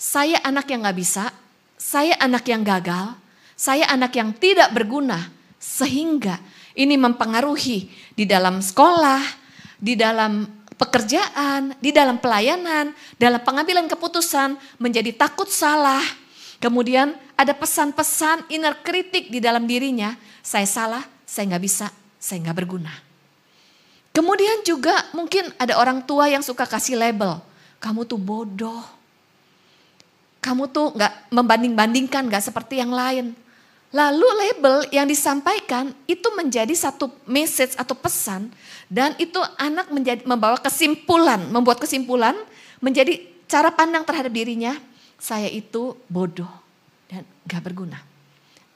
saya 0.00 0.40
anak 0.42 0.66
yang 0.72 0.82
gak 0.82 0.98
bisa, 0.98 1.30
saya 1.76 2.16
anak 2.18 2.48
yang 2.48 2.64
gagal, 2.64 3.14
saya 3.54 3.84
anak 3.92 4.16
yang 4.16 4.32
tidak 4.32 4.72
berguna 4.72 5.28
sehingga 5.60 6.40
ini 6.72 6.96
mempengaruhi 6.96 7.92
di 8.16 8.24
dalam 8.24 8.64
sekolah, 8.64 9.20
di 9.76 9.92
dalam 9.96 10.59
pekerjaan, 10.80 11.76
di 11.76 11.92
dalam 11.92 12.16
pelayanan, 12.16 12.96
dalam 13.20 13.44
pengambilan 13.44 13.84
keputusan, 13.84 14.56
menjadi 14.80 15.12
takut 15.12 15.52
salah. 15.52 16.00
Kemudian 16.56 17.12
ada 17.36 17.52
pesan-pesan 17.52 18.48
inner 18.48 18.80
kritik 18.80 19.28
di 19.28 19.44
dalam 19.44 19.68
dirinya, 19.68 20.16
saya 20.40 20.64
salah, 20.64 21.04
saya 21.28 21.52
nggak 21.52 21.64
bisa, 21.64 21.92
saya 22.16 22.40
nggak 22.40 22.56
berguna. 22.64 22.92
Kemudian 24.10 24.64
juga 24.64 24.92
mungkin 25.12 25.52
ada 25.60 25.76
orang 25.76 26.02
tua 26.02 26.26
yang 26.32 26.40
suka 26.40 26.64
kasih 26.64 26.96
label, 26.96 27.38
kamu 27.78 28.08
tuh 28.08 28.20
bodoh, 28.20 28.82
kamu 30.40 30.68
tuh 30.72 30.96
nggak 30.96 31.12
membanding-bandingkan, 31.30 32.26
nggak 32.26 32.44
seperti 32.44 32.80
yang 32.80 32.90
lain. 32.90 33.36
Lalu 33.90 34.22
label 34.22 34.86
yang 34.94 35.10
disampaikan 35.10 35.90
itu 36.06 36.30
menjadi 36.38 36.70
satu 36.70 37.10
message 37.26 37.74
atau 37.74 37.98
pesan 37.98 38.46
dan 38.86 39.18
itu 39.18 39.42
anak 39.58 39.90
menjadi 39.90 40.22
membawa 40.22 40.54
kesimpulan, 40.62 41.42
membuat 41.50 41.82
kesimpulan 41.82 42.38
menjadi 42.78 43.18
cara 43.50 43.74
pandang 43.74 44.06
terhadap 44.06 44.30
dirinya, 44.30 44.78
saya 45.18 45.50
itu 45.50 45.98
bodoh 46.06 46.46
dan 47.10 47.26
gak 47.50 47.66
berguna. 47.66 47.98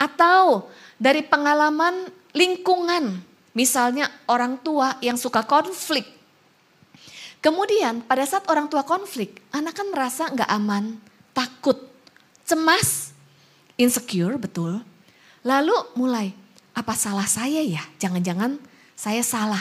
Atau 0.03 0.67
dari 0.99 1.23
pengalaman 1.23 2.11
lingkungan, 2.35 3.15
misalnya 3.55 4.11
orang 4.27 4.59
tua 4.67 4.99
yang 4.99 5.15
suka 5.15 5.47
konflik. 5.47 6.11
Kemudian 7.39 8.03
pada 8.03 8.27
saat 8.27 8.51
orang 8.51 8.67
tua 8.67 8.83
konflik, 8.83 9.39
anak 9.55 9.79
kan 9.79 9.87
merasa 9.95 10.27
gak 10.35 10.51
aman, 10.51 10.99
takut, 11.31 11.79
cemas, 12.43 13.15
insecure 13.79 14.35
betul 14.43 14.83
Lalu 15.45 15.77
mulai, 16.01 16.33
apa 16.73 16.97
salah 16.97 17.29
saya 17.29 17.61
ya? 17.61 17.85
Jangan-jangan 18.01 18.57
saya 18.97 19.21
salah. 19.21 19.61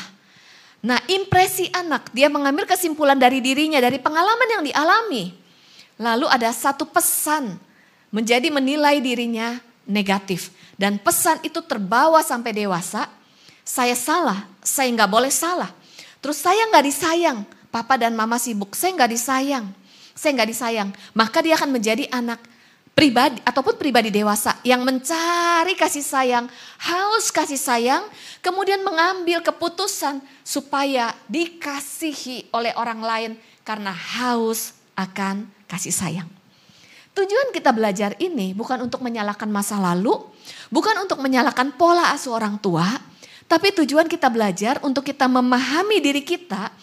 Nah 0.84 1.00
impresi 1.12 1.68
anak, 1.76 2.12
dia 2.16 2.32
mengambil 2.32 2.64
kesimpulan 2.64 3.20
dari 3.20 3.44
dirinya, 3.44 3.84
dari 3.84 4.00
pengalaman 4.00 4.48
yang 4.48 4.64
dialami. 4.64 5.36
Lalu 6.00 6.26
ada 6.32 6.50
satu 6.56 6.88
pesan 6.88 7.60
menjadi 8.10 8.48
menilai 8.48 9.04
dirinya 9.04 9.60
negatif. 9.84 10.56
Dan 10.80 10.98
pesan 10.98 11.44
itu 11.44 11.60
terbawa 11.64 12.24
sampai 12.24 12.52
dewasa, 12.56 13.08
saya 13.64 13.94
salah, 13.94 14.48
saya 14.64 14.90
nggak 14.92 15.12
boleh 15.12 15.32
salah. 15.32 15.72
Terus 16.24 16.40
saya 16.40 16.68
nggak 16.72 16.86
disayang, 16.88 17.44
papa 17.68 18.00
dan 18.00 18.16
mama 18.16 18.40
sibuk, 18.40 18.74
saya 18.74 18.96
nggak 18.96 19.12
disayang. 19.12 19.66
Saya 20.14 20.32
nggak 20.40 20.50
disayang, 20.50 20.90
maka 21.12 21.42
dia 21.42 21.58
akan 21.58 21.74
menjadi 21.74 22.06
anak 22.14 22.40
pribadi 22.94 23.42
ataupun 23.42 23.76
pribadi 23.78 24.14
dewasa 24.14 24.58
yang 24.62 24.86
mencari 24.86 25.74
kasih 25.74 26.06
sayang, 26.06 26.46
haus 26.78 27.34
kasih 27.34 27.58
sayang, 27.58 28.06
kemudian 28.40 28.86
mengambil 28.86 29.42
keputusan 29.42 30.22
supaya 30.46 31.18
dikasihi 31.26 32.54
oleh 32.54 32.72
orang 32.78 33.02
lain 33.02 33.32
karena 33.66 33.90
haus 33.92 34.78
akan 34.94 35.50
kasih 35.66 35.94
sayang. 35.94 36.30
Tujuan 37.14 37.54
kita 37.54 37.70
belajar 37.70 38.18
ini 38.18 38.58
bukan 38.58 38.82
untuk 38.82 39.02
menyalahkan 39.06 39.46
masa 39.50 39.78
lalu, 39.78 40.18
bukan 40.74 40.98
untuk 41.06 41.22
menyalahkan 41.22 41.74
pola 41.78 42.10
asuh 42.14 42.34
orang 42.34 42.58
tua, 42.58 42.86
tapi 43.46 43.70
tujuan 43.74 44.10
kita 44.10 44.34
belajar 44.34 44.82
untuk 44.82 45.06
kita 45.06 45.30
memahami 45.30 46.02
diri 46.02 46.26
kita 46.26 46.74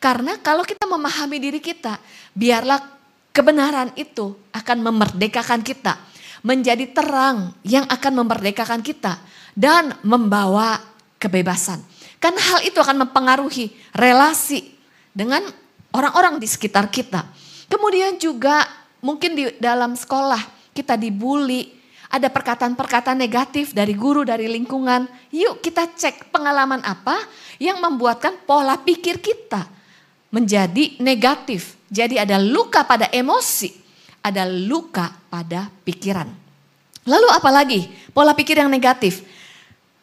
karena 0.00 0.40
kalau 0.40 0.64
kita 0.64 0.88
memahami 0.88 1.36
diri 1.36 1.60
kita, 1.60 2.00
biarlah 2.32 2.99
Kebenaran 3.30 3.94
itu 3.94 4.34
akan 4.50 4.78
memerdekakan 4.82 5.62
kita, 5.62 5.96
menjadi 6.42 6.90
terang 6.90 7.54
yang 7.62 7.86
akan 7.86 8.24
memerdekakan 8.24 8.82
kita 8.82 9.22
dan 9.54 9.94
membawa 10.02 10.82
kebebasan. 11.22 11.78
Kan 12.18 12.36
hal 12.36 12.66
itu 12.66 12.76
akan 12.76 13.06
mempengaruhi 13.06 13.72
relasi 13.94 14.74
dengan 15.14 15.40
orang-orang 15.94 16.42
di 16.42 16.46
sekitar 16.50 16.90
kita. 16.90 17.24
Kemudian 17.70 18.18
juga 18.18 18.66
mungkin 19.00 19.38
di 19.38 19.44
dalam 19.62 19.94
sekolah 19.94 20.74
kita 20.74 20.98
dibully, 20.98 21.80
ada 22.10 22.26
perkataan-perkataan 22.26 23.14
negatif 23.14 23.70
dari 23.70 23.94
guru, 23.94 24.26
dari 24.26 24.50
lingkungan. 24.50 25.06
Yuk 25.30 25.62
kita 25.62 25.86
cek 25.86 26.34
pengalaman 26.34 26.82
apa 26.82 27.14
yang 27.62 27.78
membuatkan 27.78 28.34
pola 28.42 28.74
pikir 28.76 29.22
kita 29.22 29.70
menjadi 30.34 30.98
negatif. 30.98 31.79
Jadi 31.90 32.22
ada 32.22 32.38
luka 32.38 32.86
pada 32.86 33.10
emosi, 33.10 33.74
ada 34.22 34.46
luka 34.46 35.10
pada 35.26 35.66
pikiran. 35.82 36.30
Lalu 37.02 37.28
apalagi 37.34 37.80
pola 38.14 38.30
pikir 38.30 38.62
yang 38.62 38.70
negatif? 38.70 39.26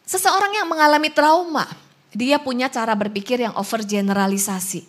Seseorang 0.04 0.52
yang 0.52 0.68
mengalami 0.68 1.08
trauma, 1.08 1.64
dia 2.12 2.36
punya 2.36 2.68
cara 2.68 2.92
berpikir 2.92 3.40
yang 3.40 3.56
overgeneralisasi. 3.56 4.84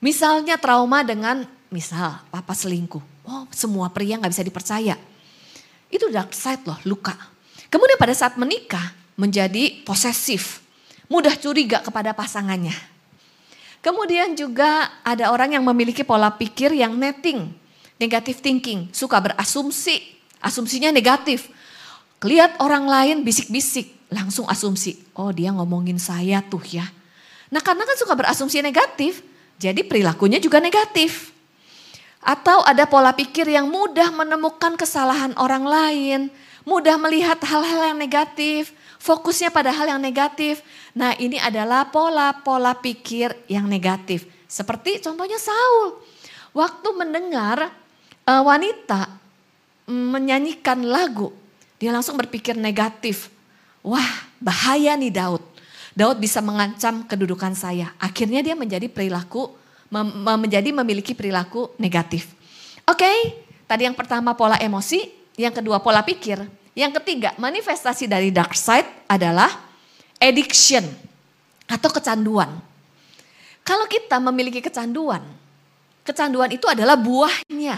Misalnya 0.00 0.56
trauma 0.56 1.04
dengan 1.04 1.44
misal 1.68 2.24
papa 2.32 2.56
selingkuh. 2.56 3.28
Oh 3.28 3.44
semua 3.52 3.92
pria 3.92 4.16
nggak 4.16 4.32
bisa 4.32 4.44
dipercaya. 4.44 4.96
Itu 5.92 6.08
dark 6.08 6.32
side 6.32 6.64
loh, 6.64 6.80
luka. 6.88 7.12
Kemudian 7.68 8.00
pada 8.00 8.16
saat 8.16 8.40
menikah 8.40 8.96
menjadi 9.20 9.84
posesif. 9.84 10.64
Mudah 11.12 11.36
curiga 11.36 11.84
kepada 11.84 12.16
pasangannya 12.16 12.72
Kemudian 13.82 14.38
juga 14.38 14.88
ada 15.02 15.34
orang 15.34 15.58
yang 15.58 15.66
memiliki 15.66 16.06
pola 16.06 16.30
pikir 16.30 16.70
yang 16.70 16.94
netting, 16.94 17.50
negative 17.98 18.38
thinking, 18.38 18.86
suka 18.94 19.18
berasumsi, 19.18 19.98
asumsinya 20.38 20.94
negatif. 20.94 21.50
Lihat 22.22 22.62
orang 22.62 22.86
lain 22.86 23.16
bisik-bisik, 23.26 23.90
langsung 24.06 24.46
asumsi, 24.46 25.02
oh 25.18 25.34
dia 25.34 25.50
ngomongin 25.50 25.98
saya 25.98 26.38
tuh 26.46 26.62
ya. 26.62 26.86
Nah 27.50 27.58
karena 27.58 27.82
kan 27.82 27.98
suka 27.98 28.14
berasumsi 28.14 28.62
negatif, 28.62 29.18
jadi 29.58 29.82
perilakunya 29.82 30.38
juga 30.38 30.62
negatif. 30.62 31.34
Atau 32.22 32.62
ada 32.62 32.86
pola 32.86 33.10
pikir 33.10 33.50
yang 33.50 33.66
mudah 33.66 34.14
menemukan 34.14 34.78
kesalahan 34.78 35.34
orang 35.34 35.66
lain, 35.66 36.20
mudah 36.62 36.94
melihat 37.02 37.42
hal-hal 37.42 37.90
yang 37.90 37.98
negatif, 37.98 38.70
fokusnya 39.02 39.50
pada 39.50 39.74
hal 39.74 39.90
yang 39.90 39.98
negatif. 39.98 40.62
Nah 40.94 41.18
ini 41.18 41.42
adalah 41.42 41.90
pola-pola 41.90 42.78
pikir 42.78 43.34
yang 43.50 43.66
negatif. 43.66 44.30
Seperti 44.46 45.02
contohnya 45.02 45.42
Saul. 45.42 45.98
Waktu 46.54 46.88
mendengar 46.94 47.74
uh, 48.28 48.42
wanita 48.46 49.10
menyanyikan 49.90 50.86
lagu, 50.86 51.34
dia 51.82 51.90
langsung 51.90 52.14
berpikir 52.14 52.54
negatif. 52.54 53.26
Wah 53.82 54.30
bahaya 54.38 54.94
nih 54.94 55.10
Daud. 55.10 55.42
Daud 55.92 56.22
bisa 56.22 56.38
mengancam 56.38 57.02
kedudukan 57.04 57.52
saya. 57.58 57.90
Akhirnya 57.98 58.40
dia 58.40 58.54
menjadi 58.54 58.86
perilaku, 58.86 59.50
mem 59.90 60.08
menjadi 60.38 60.70
memiliki 60.70 61.12
perilaku 61.12 61.74
negatif. 61.76 62.32
Oke, 62.86 63.04
okay, 63.04 63.18
tadi 63.66 63.84
yang 63.84 63.96
pertama 63.96 64.32
pola 64.32 64.56
emosi, 64.56 65.12
yang 65.36 65.52
kedua 65.52 65.84
pola 65.84 66.00
pikir, 66.00 66.40
yang 66.72 66.92
ketiga, 66.96 67.36
manifestasi 67.36 68.08
dari 68.08 68.32
dark 68.32 68.56
side 68.56 69.04
adalah 69.04 69.52
addiction 70.16 70.88
atau 71.68 71.90
kecanduan. 71.92 72.48
Kalau 73.60 73.84
kita 73.84 74.16
memiliki 74.18 74.64
kecanduan, 74.64 75.20
kecanduan 76.00 76.48
itu 76.48 76.64
adalah 76.64 76.96
buahnya. 76.96 77.76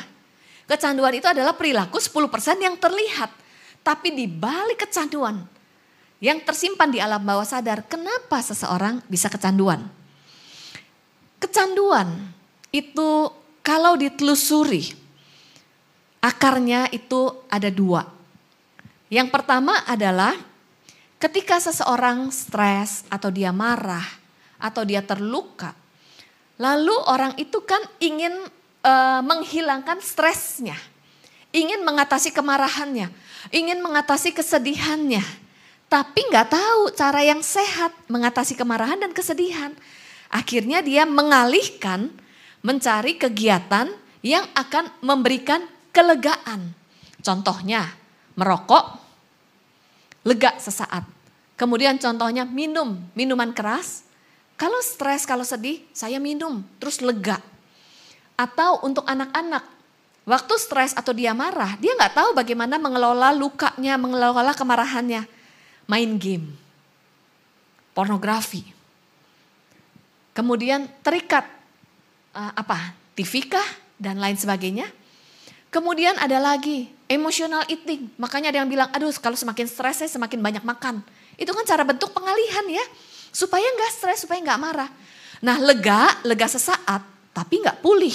Kecanduan 0.65 1.13
itu 1.13 1.29
adalah 1.29 1.53
perilaku 1.53 2.01
10% 2.01 2.57
yang 2.63 2.79
terlihat. 2.79 3.29
Tapi 3.85 4.17
di 4.17 4.25
balik 4.25 4.89
kecanduan 4.89 5.45
yang 6.25 6.41
tersimpan 6.41 6.89
di 6.89 7.03
alam 7.03 7.21
bawah 7.21 7.45
sadar, 7.45 7.85
kenapa 7.85 8.41
seseorang 8.41 9.05
bisa 9.11 9.29
kecanduan? 9.29 9.85
Kecanduan 11.37 12.33
itu 12.73 13.29
kalau 13.61 13.99
ditelusuri, 13.99 14.97
akarnya 16.25 16.89
itu 16.95 17.45
ada 17.53 17.69
dua. 17.69 18.14
Yang 19.13 19.29
pertama 19.33 19.85
adalah 19.85 20.33
ketika 21.21 21.61
seseorang 21.61 22.33
stres 22.33 23.05
atau 23.13 23.29
dia 23.29 23.53
marah 23.53 24.05
atau 24.57 24.85
dia 24.85 25.05
terluka, 25.05 25.77
lalu 26.57 26.95
orang 27.09 27.37
itu 27.37 27.61
kan 27.65 27.81
ingin 28.01 28.33
uh, 28.85 29.21
menghilangkan 29.21 30.01
stresnya, 30.01 30.77
ingin 31.53 31.85
mengatasi 31.85 32.33
kemarahannya, 32.33 33.13
ingin 33.53 33.85
mengatasi 33.85 34.33
kesedihannya, 34.33 35.25
tapi 35.89 36.21
nggak 36.33 36.49
tahu 36.53 36.91
cara 36.97 37.21
yang 37.23 37.45
sehat 37.45 37.93
mengatasi 38.09 38.57
kemarahan 38.57 38.99
dan 38.99 39.13
kesedihan. 39.13 39.73
Akhirnya 40.33 40.83
dia 40.83 41.07
mengalihkan 41.07 42.11
mencari 42.65 43.21
kegiatan 43.21 43.93
yang 44.25 44.43
akan 44.57 44.89
memberikan 45.05 45.63
kelegaan. 45.93 46.73
Contohnya 47.21 48.04
merokok, 48.35 48.99
lega 50.27 50.59
sesaat. 50.59 51.07
Kemudian 51.55 51.99
contohnya 51.99 52.43
minum, 52.43 52.99
minuman 53.15 53.55
keras. 53.55 54.03
Kalau 54.55 54.79
stres, 54.83 55.27
kalau 55.27 55.43
sedih, 55.43 55.83
saya 55.91 56.23
minum, 56.23 56.63
terus 56.79 57.03
lega. 57.03 57.43
Atau 58.35 58.83
untuk 58.83 59.07
anak-anak, 59.07 59.75
Waktu 60.25 60.57
stres 60.57 60.97
atau 60.97 61.13
dia 61.13 61.37
marah, 61.37 61.77
dia 61.77 61.93
nggak 61.93 62.17
tahu 62.17 62.31
bagaimana 62.33 62.81
mengelola 62.81 63.29
lukanya, 63.37 64.01
mengelola 64.01 64.57
kemarahannya. 64.57 65.29
Main 65.85 66.17
game, 66.17 66.49
pornografi. 67.93 68.65
Kemudian 70.33 70.89
terikat 71.05 71.45
uh, 72.33 72.53
apa? 72.57 72.97
TV 73.13 73.45
kah 73.45 73.69
dan 74.01 74.17
lain 74.17 74.41
sebagainya. 74.41 74.89
Kemudian 75.75 76.15
ada 76.23 76.39
lagi 76.39 76.87
emotional 77.11 77.67
eating. 77.67 78.07
Makanya 78.15 78.55
ada 78.55 78.63
yang 78.63 78.71
bilang, 78.71 78.87
aduh 78.95 79.11
kalau 79.19 79.35
semakin 79.35 79.67
stres 79.67 80.07
saya 80.07 80.11
semakin 80.11 80.39
banyak 80.39 80.63
makan. 80.63 81.03
Itu 81.35 81.51
kan 81.51 81.67
cara 81.67 81.83
bentuk 81.83 82.15
pengalihan 82.15 82.63
ya. 82.71 82.85
Supaya 83.35 83.67
nggak 83.67 83.91
stres, 83.91 84.23
supaya 84.23 84.39
nggak 84.39 84.61
marah. 84.63 84.87
Nah 85.43 85.59
lega, 85.59 86.23
lega 86.23 86.47
sesaat, 86.47 87.03
tapi 87.35 87.59
nggak 87.59 87.83
pulih. 87.83 88.15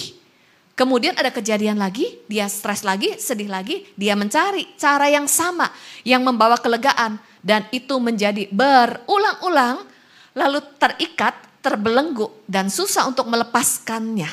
Kemudian 0.71 1.19
ada 1.19 1.27
kejadian 1.27 1.75
lagi, 1.75 2.23
dia 2.31 2.47
stres 2.47 2.87
lagi, 2.87 3.19
sedih 3.19 3.51
lagi, 3.51 3.83
dia 3.99 4.15
mencari 4.15 4.63
cara 4.79 5.11
yang 5.11 5.27
sama 5.27 5.67
yang 6.07 6.23
membawa 6.23 6.55
kelegaan 6.55 7.19
dan 7.43 7.67
itu 7.75 7.99
menjadi 7.99 8.47
berulang-ulang 8.47 9.83
lalu 10.31 10.63
terikat, 10.79 11.35
terbelenggu 11.59 12.31
dan 12.47 12.71
susah 12.71 13.11
untuk 13.11 13.27
melepaskannya. 13.27 14.31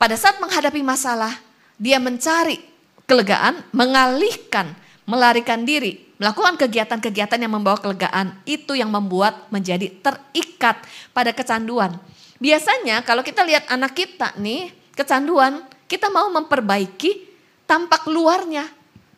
Pada 0.00 0.16
saat 0.16 0.40
menghadapi 0.40 0.80
masalah, 0.80 1.36
dia 1.82 1.98
mencari 1.98 2.62
kelegaan, 3.10 3.66
mengalihkan, 3.74 4.70
melarikan 5.02 5.66
diri, 5.66 6.14
melakukan 6.22 6.54
kegiatan-kegiatan 6.54 7.42
yang 7.42 7.58
membawa 7.58 7.74
kelegaan, 7.82 8.38
itu 8.46 8.78
yang 8.78 8.86
membuat 8.86 9.50
menjadi 9.50 9.90
terikat 9.98 10.78
pada 11.10 11.34
kecanduan. 11.34 11.98
Biasanya 12.38 13.02
kalau 13.02 13.26
kita 13.26 13.42
lihat 13.42 13.66
anak 13.66 13.98
kita 13.98 14.30
nih, 14.38 14.70
kecanduan, 14.94 15.66
kita 15.90 16.06
mau 16.06 16.30
memperbaiki 16.30 17.26
tampak 17.66 18.06
luarnya. 18.06 18.70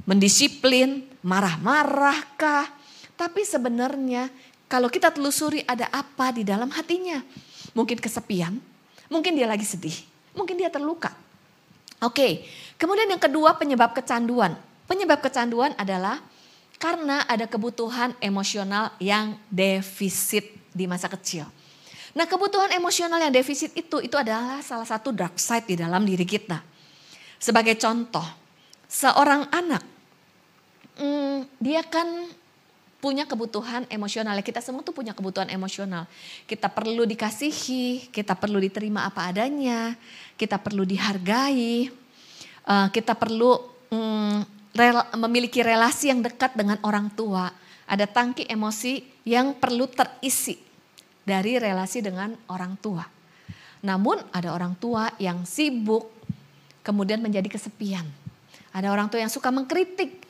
Mendisiplin, 0.09 1.05
marah-marah 1.20 2.37
kah. 2.37 2.68
Tapi 3.16 3.44
sebenarnya 3.44 4.33
kalau 4.68 4.88
kita 4.88 5.12
telusuri 5.12 5.64
ada 5.68 5.88
apa 5.92 6.33
di 6.33 6.44
dalam 6.44 6.72
hatinya. 6.72 7.20
Mungkin 7.77 8.00
kesepian, 8.00 8.57
mungkin 9.12 9.35
dia 9.37 9.48
lagi 9.48 9.66
sedih, 9.66 9.96
mungkin 10.37 10.61
dia 10.61 10.70
terluka. 10.70 11.23
Oke, 12.05 12.45
kemudian 12.77 13.09
yang 13.09 13.23
kedua 13.23 13.57
penyebab 13.57 13.97
kecanduan. 13.97 14.53
Penyebab 14.85 15.25
kecanduan 15.25 15.73
adalah 15.81 16.21
karena 16.77 17.25
ada 17.25 17.49
kebutuhan 17.49 18.12
emosional 18.21 18.93
yang 19.01 19.40
defisit 19.49 20.53
di 20.69 20.85
masa 20.85 21.09
kecil. 21.09 21.49
Nah 22.12 22.29
kebutuhan 22.29 22.71
emosional 22.77 23.17
yang 23.19 23.33
defisit 23.33 23.73
itu, 23.73 24.05
itu 24.05 24.14
adalah 24.14 24.61
salah 24.61 24.85
satu 24.85 25.11
dark 25.11 25.40
side 25.40 25.64
di 25.64 25.81
dalam 25.81 26.05
diri 26.05 26.29
kita. 26.29 26.61
Sebagai 27.40 27.75
contoh, 27.81 28.25
seorang 28.87 29.49
anak, 29.51 29.83
hmm, 31.01 31.49
dia 31.59 31.83
kan 31.88 32.07
punya 33.05 33.29
kebutuhan 33.29 33.85
emosional. 33.93 34.33
Kita 34.40 34.64
semua 34.64 34.81
tuh 34.81 34.97
punya 34.97 35.12
kebutuhan 35.12 35.53
emosional. 35.53 36.09
Kita 36.49 36.73
perlu 36.73 37.05
dikasihi, 37.05 38.09
kita 38.09 38.33
perlu 38.33 38.57
diterima 38.57 39.05
apa 39.05 39.29
adanya, 39.29 39.93
kita 40.40 40.57
perlu 40.57 40.88
dihargai, 40.88 41.93
uh, 42.64 42.88
kita 42.88 43.12
perlu 43.12 43.77
rel 44.73 44.99
memiliki 45.21 45.61
relasi 45.61 46.09
yang 46.09 46.25
dekat 46.25 46.57
dengan 46.57 46.81
orang 46.81 47.12
tua. 47.12 47.53
Ada 47.85 48.09
tangki 48.09 48.49
emosi 48.49 49.05
yang 49.29 49.61
perlu 49.61 49.85
terisi 49.85 50.57
dari 51.21 51.61
relasi 51.61 52.01
dengan 52.01 52.33
orang 52.49 52.81
tua. 52.81 53.05
Namun 53.85 54.33
ada 54.33 54.57
orang 54.57 54.73
tua 54.81 55.12
yang 55.21 55.45
sibuk 55.45 56.09
kemudian 56.81 57.21
menjadi 57.21 57.53
kesepian. 57.53 58.09
Ada 58.73 58.88
orang 58.88 59.12
tua 59.12 59.21
yang 59.21 59.29
suka 59.29 59.53
mengkritik 59.53 60.25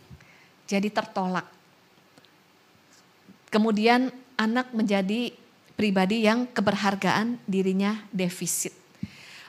jadi 0.66 0.90
tertolak. 0.90 1.53
Kemudian 3.54 4.10
anak 4.34 4.74
menjadi 4.74 5.30
pribadi 5.78 6.26
yang 6.26 6.50
keberhargaan 6.50 7.38
dirinya 7.46 8.02
defisit. 8.10 8.74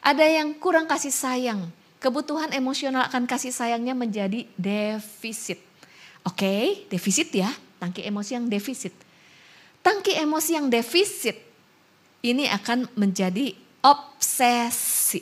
Ada 0.05 0.29
yang 0.29 0.53
kurang 0.61 0.85
kasih 0.85 1.09
sayang, 1.09 1.65
kebutuhan 1.97 2.53
emosional 2.53 3.09
akan 3.09 3.25
kasih 3.25 3.49
sayangnya 3.49 3.97
menjadi 3.97 4.45
defisit. 4.53 5.57
Oke, 6.21 6.85
defisit 6.93 7.33
ya, 7.33 7.49
tangki 7.81 8.05
emosi 8.05 8.37
yang 8.37 8.45
defisit 8.45 8.93
tangki 9.85 10.17
emosi 10.17 10.57
yang 10.57 10.67
defisit 10.73 11.37
ini 12.25 12.49
akan 12.49 12.89
menjadi 12.97 13.53
obsesi. 13.85 15.21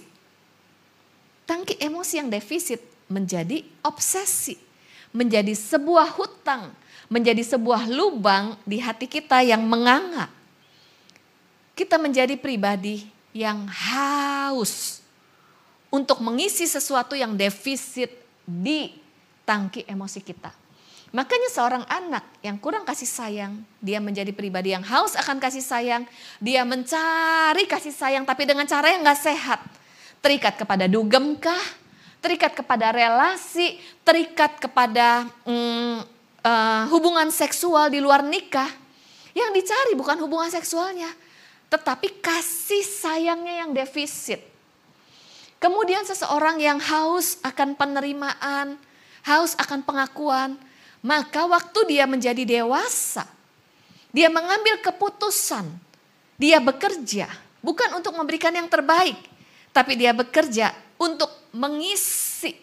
Tangki 1.44 1.76
emosi 1.84 2.24
yang 2.24 2.32
defisit 2.32 2.80
menjadi 3.12 3.60
obsesi, 3.84 4.56
menjadi 5.12 5.52
sebuah 5.52 6.16
hutang, 6.16 6.72
menjadi 7.14 7.46
sebuah 7.46 7.86
lubang 7.94 8.58
di 8.66 8.82
hati 8.82 9.06
kita 9.06 9.46
yang 9.46 9.62
menganga. 9.62 10.34
Kita 11.78 12.02
menjadi 12.02 12.34
pribadi 12.34 13.06
yang 13.38 13.70
haus 13.70 15.06
untuk 15.94 16.26
mengisi 16.26 16.66
sesuatu 16.66 17.14
yang 17.14 17.38
defisit 17.38 18.10
di 18.42 18.98
tangki 19.46 19.86
emosi 19.86 20.26
kita. 20.26 20.50
Makanya 21.14 21.50
seorang 21.54 21.86
anak 21.86 22.26
yang 22.42 22.58
kurang 22.58 22.82
kasih 22.82 23.06
sayang, 23.06 23.62
dia 23.78 24.02
menjadi 24.02 24.34
pribadi 24.34 24.74
yang 24.74 24.82
haus 24.82 25.14
akan 25.14 25.38
kasih 25.38 25.62
sayang, 25.62 26.10
dia 26.42 26.66
mencari 26.66 27.70
kasih 27.70 27.94
sayang 27.94 28.26
tapi 28.26 28.50
dengan 28.50 28.66
cara 28.66 28.90
yang 28.90 29.06
gak 29.06 29.22
sehat. 29.22 29.62
Terikat 30.26 30.58
kepada 30.58 30.90
dugem 30.90 31.38
kah? 31.38 31.62
Terikat 32.18 32.58
kepada 32.58 32.90
relasi, 32.90 33.78
terikat 34.02 34.58
kepada 34.58 35.30
hmm, 35.46 36.13
uh, 36.44 36.84
hubungan 36.92 37.32
seksual 37.32 37.90
di 37.90 38.04
luar 38.04 38.22
nikah. 38.22 38.70
Yang 39.34 39.66
dicari 39.66 39.98
bukan 39.98 40.22
hubungan 40.22 40.54
seksualnya, 40.54 41.10
tetapi 41.74 42.22
kasih 42.22 42.86
sayangnya 42.86 43.66
yang 43.66 43.74
defisit. 43.74 44.46
Kemudian 45.58 46.06
seseorang 46.06 46.62
yang 46.62 46.78
haus 46.78 47.42
akan 47.42 47.74
penerimaan, 47.74 48.78
haus 49.26 49.58
akan 49.58 49.82
pengakuan, 49.82 50.54
maka 51.02 51.50
waktu 51.50 51.98
dia 51.98 52.06
menjadi 52.06 52.46
dewasa, 52.46 53.26
dia 54.14 54.30
mengambil 54.30 54.78
keputusan, 54.86 55.66
dia 56.38 56.62
bekerja 56.62 57.26
bukan 57.66 57.90
untuk 57.98 58.14
memberikan 58.14 58.54
yang 58.54 58.70
terbaik, 58.70 59.18
tapi 59.74 59.98
dia 59.98 60.14
bekerja 60.14 60.78
untuk 61.02 61.32
mengisi. 61.50 62.54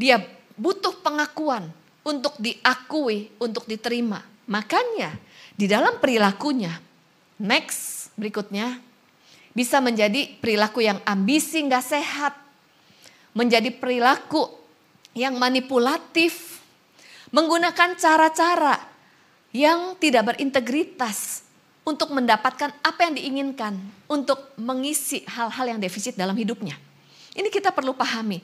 Dia 0.00 0.16
butuh 0.56 0.96
pengakuan 1.04 1.83
untuk 2.04 2.36
diakui, 2.36 3.32
untuk 3.40 3.64
diterima. 3.64 4.20
Makanya 4.46 5.16
di 5.56 5.64
dalam 5.64 5.96
perilakunya, 5.98 6.76
next 7.40 8.12
berikutnya, 8.14 8.78
bisa 9.56 9.80
menjadi 9.80 10.36
perilaku 10.38 10.84
yang 10.84 11.00
ambisi 11.08 11.64
nggak 11.64 11.84
sehat, 11.84 12.34
menjadi 13.32 13.72
perilaku 13.72 14.50
yang 15.16 15.38
manipulatif, 15.40 16.60
menggunakan 17.32 17.96
cara-cara 17.96 18.76
yang 19.54 19.94
tidak 19.96 20.34
berintegritas 20.34 21.46
untuk 21.86 22.10
mendapatkan 22.10 22.74
apa 22.82 23.00
yang 23.06 23.14
diinginkan, 23.14 23.78
untuk 24.10 24.56
mengisi 24.58 25.22
hal-hal 25.30 25.76
yang 25.76 25.80
defisit 25.80 26.18
dalam 26.18 26.34
hidupnya. 26.34 26.74
Ini 27.34 27.46
kita 27.50 27.70
perlu 27.70 27.94
pahami. 27.94 28.42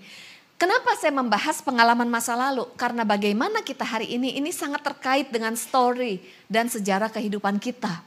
Kenapa 0.60 0.92
saya 1.00 1.08
membahas 1.16 1.64
pengalaman 1.64 2.04
masa 2.04 2.36
lalu? 2.36 2.68
Karena 2.76 3.00
bagaimana 3.00 3.64
kita 3.64 3.80
hari 3.80 4.12
ini, 4.12 4.36
ini 4.36 4.52
sangat 4.52 4.84
terkait 4.84 5.32
dengan 5.32 5.56
story 5.56 6.20
dan 6.52 6.68
sejarah 6.68 7.08
kehidupan 7.08 7.56
kita. 7.56 8.04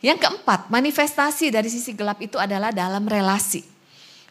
Yang 0.00 0.24
keempat, 0.24 0.72
manifestasi 0.72 1.52
dari 1.52 1.68
sisi 1.68 1.92
gelap 1.92 2.16
itu 2.24 2.40
adalah 2.40 2.72
dalam 2.72 3.04
relasi. 3.04 3.60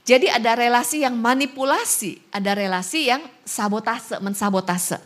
Jadi 0.02 0.26
ada 0.26 0.58
relasi 0.58 1.06
yang 1.06 1.14
manipulasi, 1.14 2.18
ada 2.34 2.58
relasi 2.58 3.14
yang 3.14 3.22
sabotase, 3.46 4.18
mensabotase. 4.26 4.98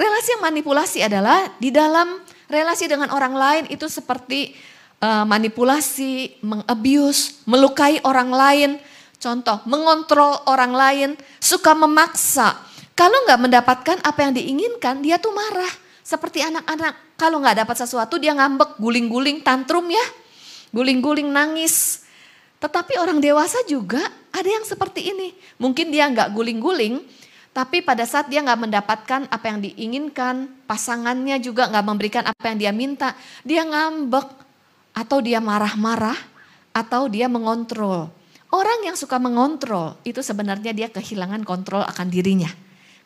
Relasi 0.00 0.28
yang 0.32 0.48
manipulasi 0.48 1.04
adalah 1.04 1.44
di 1.60 1.68
dalam 1.68 2.24
relasi 2.48 2.88
dengan 2.88 3.12
orang 3.12 3.36
lain 3.36 3.64
itu 3.68 3.84
seperti 3.84 4.56
uh, 5.04 5.28
manipulasi, 5.28 6.40
mengabuse, 6.40 7.44
melukai 7.44 8.00
orang 8.00 8.32
lain. 8.32 8.70
Contoh, 9.16 9.64
mengontrol 9.64 10.44
orang 10.46 10.72
lain, 10.76 11.10
suka 11.40 11.72
memaksa. 11.72 12.56
Kalau 12.96 13.24
nggak 13.28 13.40
mendapatkan 13.40 13.98
apa 14.04 14.18
yang 14.24 14.32
diinginkan, 14.36 15.00
dia 15.04 15.16
tuh 15.16 15.32
marah. 15.32 15.72
Seperti 16.06 16.44
anak-anak, 16.44 17.18
kalau 17.18 17.42
nggak 17.42 17.66
dapat 17.66 17.76
sesuatu 17.76 18.16
dia 18.20 18.36
ngambek, 18.36 18.78
guling-guling, 18.78 19.42
tantrum 19.42 19.88
ya. 19.88 20.06
Guling-guling, 20.70 21.28
nangis. 21.28 22.06
Tetapi 22.60 22.96
orang 22.96 23.20
dewasa 23.20 23.60
juga 23.68 24.00
ada 24.32 24.48
yang 24.48 24.64
seperti 24.64 25.12
ini. 25.12 25.36
Mungkin 25.60 25.92
dia 25.92 26.08
nggak 26.08 26.32
guling-guling, 26.32 27.04
tapi 27.56 27.80
pada 27.80 28.04
saat 28.04 28.28
dia 28.28 28.44
nggak 28.44 28.68
mendapatkan 28.68 29.20
apa 29.32 29.44
yang 29.48 29.64
diinginkan, 29.64 30.48
pasangannya 30.68 31.40
juga 31.40 31.68
nggak 31.72 31.86
memberikan 31.88 32.24
apa 32.28 32.52
yang 32.52 32.58
dia 32.60 32.72
minta, 32.72 33.16
dia 33.48 33.64
ngambek 33.64 34.28
atau 34.92 35.24
dia 35.24 35.40
marah-marah 35.40 36.16
atau 36.76 37.08
dia 37.08 37.28
mengontrol. 37.28 38.12
Orang 38.50 38.86
yang 38.86 38.94
suka 38.94 39.18
mengontrol 39.18 39.98
itu 40.06 40.22
sebenarnya 40.22 40.70
dia 40.70 40.88
kehilangan 40.90 41.42
kontrol 41.42 41.82
akan 41.82 42.06
dirinya. 42.06 42.50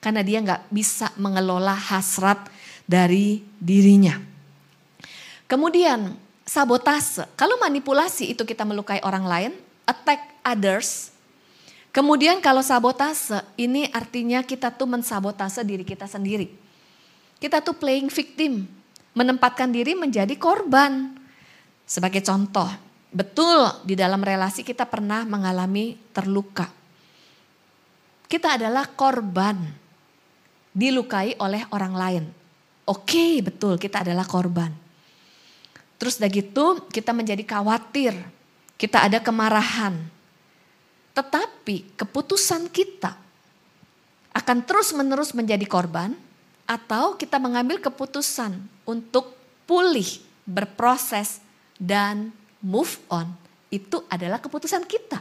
Karena 0.00 0.20
dia 0.24 0.40
nggak 0.40 0.72
bisa 0.72 1.12
mengelola 1.16 1.72
hasrat 1.76 2.48
dari 2.84 3.44
dirinya. 3.60 4.16
Kemudian 5.48 6.16
sabotase. 6.44 7.26
Kalau 7.38 7.56
manipulasi 7.62 8.32
itu 8.32 8.42
kita 8.42 8.66
melukai 8.66 9.00
orang 9.06 9.24
lain, 9.24 9.52
attack 9.86 10.40
others. 10.42 11.14
Kemudian 11.90 12.38
kalau 12.38 12.62
sabotase 12.62 13.42
ini 13.58 13.90
artinya 13.90 14.46
kita 14.46 14.70
tuh 14.70 14.86
mensabotase 14.86 15.66
diri 15.66 15.82
kita 15.82 16.06
sendiri. 16.06 16.50
Kita 17.40 17.64
tuh 17.64 17.74
playing 17.74 18.12
victim, 18.12 18.68
menempatkan 19.16 19.72
diri 19.72 19.96
menjadi 19.98 20.36
korban. 20.38 21.18
Sebagai 21.82 22.22
contoh, 22.22 22.70
betul 23.10 23.66
di 23.82 23.98
dalam 23.98 24.22
relasi 24.22 24.62
kita 24.62 24.86
pernah 24.86 25.26
mengalami 25.26 25.98
terluka. 26.14 26.70
Kita 28.30 28.54
adalah 28.54 28.86
korban, 28.86 29.58
dilukai 30.70 31.34
oleh 31.42 31.66
orang 31.74 31.94
lain. 31.94 32.24
Oke, 32.86 33.42
betul 33.42 33.74
kita 33.78 34.06
adalah 34.06 34.22
korban. 34.26 34.70
Terus 35.98 36.16
udah 36.16 36.30
gitu 36.30 36.64
kita 36.88 37.10
menjadi 37.10 37.42
khawatir, 37.44 38.14
kita 38.78 39.04
ada 39.10 39.18
kemarahan. 39.20 39.98
Tetapi 41.12 41.98
keputusan 41.98 42.70
kita 42.70 43.18
akan 44.30 44.58
terus-menerus 44.62 45.34
menjadi 45.34 45.66
korban 45.66 46.14
atau 46.70 47.18
kita 47.18 47.42
mengambil 47.42 47.82
keputusan 47.82 48.56
untuk 48.86 49.34
pulih, 49.66 50.06
berproses 50.46 51.42
dan 51.76 52.30
move 52.64 53.00
on. 53.12 53.28
Itu 53.70 54.04
adalah 54.08 54.40
keputusan 54.42 54.84
kita. 54.84 55.20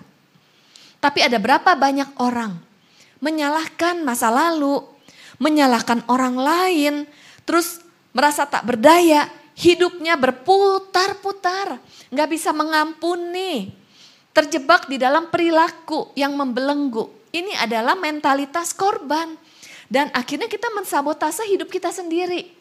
Tapi 1.00 1.20
ada 1.24 1.40
berapa 1.40 1.76
banyak 1.76 2.20
orang 2.20 2.70
menyalahkan 3.20 4.02
masa 4.04 4.32
lalu, 4.32 4.84
menyalahkan 5.40 6.04
orang 6.08 6.36
lain, 6.40 6.94
terus 7.44 7.84
merasa 8.16 8.48
tak 8.48 8.66
berdaya, 8.68 9.28
hidupnya 9.60 10.16
berputar-putar, 10.16 11.80
nggak 12.12 12.30
bisa 12.32 12.56
mengampuni, 12.56 13.76
terjebak 14.32 14.88
di 14.88 14.96
dalam 14.96 15.28
perilaku 15.28 16.16
yang 16.16 16.36
membelenggu. 16.36 17.12
Ini 17.30 17.62
adalah 17.62 17.94
mentalitas 17.94 18.74
korban. 18.74 19.38
Dan 19.90 20.14
akhirnya 20.14 20.46
kita 20.46 20.70
mensabotase 20.74 21.50
hidup 21.50 21.70
kita 21.70 21.90
sendiri. 21.90 22.59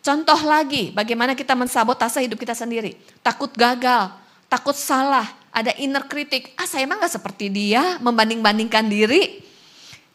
Contoh 0.00 0.40
lagi 0.48 0.96
bagaimana 0.96 1.36
kita 1.36 1.52
mensabotase 1.52 2.24
hidup 2.24 2.40
kita 2.40 2.56
sendiri. 2.56 2.96
Takut 3.20 3.52
gagal, 3.52 4.16
takut 4.48 4.72
salah, 4.72 5.28
ada 5.52 5.76
inner 5.76 6.08
kritik. 6.08 6.56
Ah 6.56 6.64
saya 6.64 6.88
emang 6.88 7.04
gak 7.04 7.20
seperti 7.20 7.52
dia, 7.52 8.00
membanding-bandingkan 8.00 8.88
diri. 8.88 9.44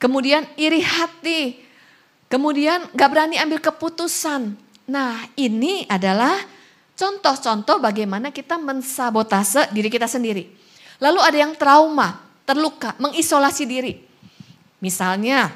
Kemudian 0.02 0.44
iri 0.58 0.82
hati, 0.82 1.62
kemudian 2.26 2.90
gak 2.98 3.10
berani 3.14 3.38
ambil 3.38 3.62
keputusan. 3.62 4.58
Nah 4.90 5.14
ini 5.38 5.86
adalah 5.86 6.34
contoh-contoh 6.98 7.78
bagaimana 7.78 8.34
kita 8.34 8.58
mensabotase 8.58 9.70
diri 9.70 9.94
kita 9.94 10.10
sendiri. 10.10 10.50
Lalu 10.98 11.20
ada 11.22 11.38
yang 11.38 11.54
trauma, 11.54 12.26
terluka, 12.48 12.98
mengisolasi 12.98 13.64
diri. 13.70 13.94
Misalnya 14.82 15.54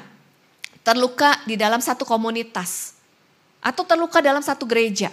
terluka 0.86 1.40
di 1.48 1.58
dalam 1.58 1.82
satu 1.82 2.06
komunitas. 2.06 2.99
Atau 3.60 3.84
terluka 3.84 4.24
dalam 4.24 4.40
satu 4.40 4.64
gereja. 4.64 5.12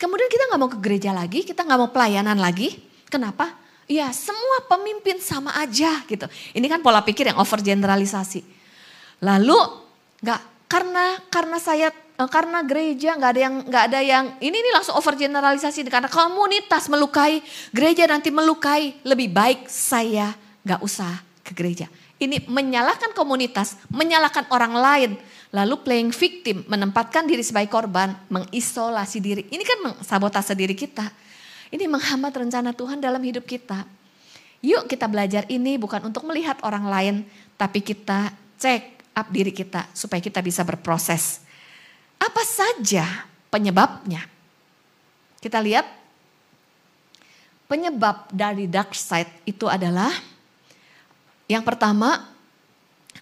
Kemudian 0.00 0.26
kita 0.26 0.50
gak 0.50 0.60
mau 0.60 0.70
ke 0.72 0.80
gereja 0.80 1.12
lagi, 1.12 1.44
kita 1.44 1.62
gak 1.62 1.78
mau 1.78 1.90
pelayanan 1.92 2.40
lagi. 2.40 2.80
Kenapa? 3.06 3.54
Ya 3.86 4.08
semua 4.10 4.64
pemimpin 4.66 5.20
sama 5.20 5.52
aja 5.60 6.00
gitu. 6.08 6.24
Ini 6.56 6.66
kan 6.66 6.80
pola 6.80 7.04
pikir 7.04 7.28
yang 7.28 7.36
overgeneralisasi. 7.36 8.40
Lalu 9.20 9.58
nggak 10.24 10.40
karena 10.70 11.20
karena 11.28 11.58
saya 11.60 11.92
Eh, 12.22 12.28
karena 12.30 12.62
gereja 12.62 13.18
nggak 13.18 13.30
ada 13.34 13.40
yang 13.40 13.54
nggak 13.66 13.84
ada 13.90 14.00
yang 14.04 14.24
ini 14.38 14.52
ini 14.52 14.70
langsung 14.70 14.94
overgeneralisasi 15.00 15.88
karena 15.90 16.06
komunitas 16.06 16.86
melukai 16.86 17.42
gereja 17.74 18.06
nanti 18.06 18.30
melukai 18.30 19.00
lebih 19.02 19.32
baik 19.32 19.66
saya 19.66 20.30
nggak 20.62 20.80
usah 20.84 21.24
ke 21.40 21.50
gereja 21.56 21.88
ini 22.22 22.44
menyalahkan 22.46 23.16
komunitas 23.16 23.80
menyalahkan 23.90 24.46
orang 24.54 24.74
lain 24.76 25.10
lalu 25.52 25.76
playing 25.84 26.10
victim 26.10 26.64
menempatkan 26.64 27.28
diri 27.28 27.44
sebagai 27.44 27.68
korban 27.68 28.16
mengisolasi 28.32 29.20
diri. 29.20 29.42
Ini 29.52 29.62
kan 29.62 29.78
sabotase 30.00 30.56
diri 30.56 30.72
kita. 30.72 31.04
Ini 31.68 31.84
menghambat 31.88 32.32
rencana 32.32 32.72
Tuhan 32.72 33.00
dalam 33.00 33.20
hidup 33.20 33.44
kita. 33.44 33.84
Yuk 34.64 34.88
kita 34.88 35.06
belajar 35.06 35.44
ini 35.52 35.76
bukan 35.76 36.08
untuk 36.08 36.24
melihat 36.24 36.56
orang 36.64 36.88
lain 36.88 37.14
tapi 37.60 37.84
kita 37.84 38.32
cek 38.56 39.12
up 39.12 39.28
diri 39.28 39.52
kita 39.52 39.92
supaya 39.92 40.24
kita 40.24 40.40
bisa 40.40 40.64
berproses. 40.64 41.44
Apa 42.16 42.42
saja 42.46 43.28
penyebabnya? 43.52 44.24
Kita 45.42 45.60
lihat. 45.60 46.00
Penyebab 47.68 48.28
dari 48.28 48.68
dark 48.68 48.92
side 48.92 49.48
itu 49.48 49.64
adalah 49.64 50.12
yang 51.48 51.64
pertama 51.64 52.31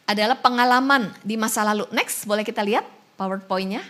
adalah 0.05 0.36
pengalaman 0.38 1.14
di 1.22 1.38
masa 1.38 1.62
lalu. 1.62 1.86
Next, 1.95 2.26
boleh 2.26 2.43
kita 2.43 2.61
lihat 2.64 2.86
PowerPoint-nya. 3.14 3.84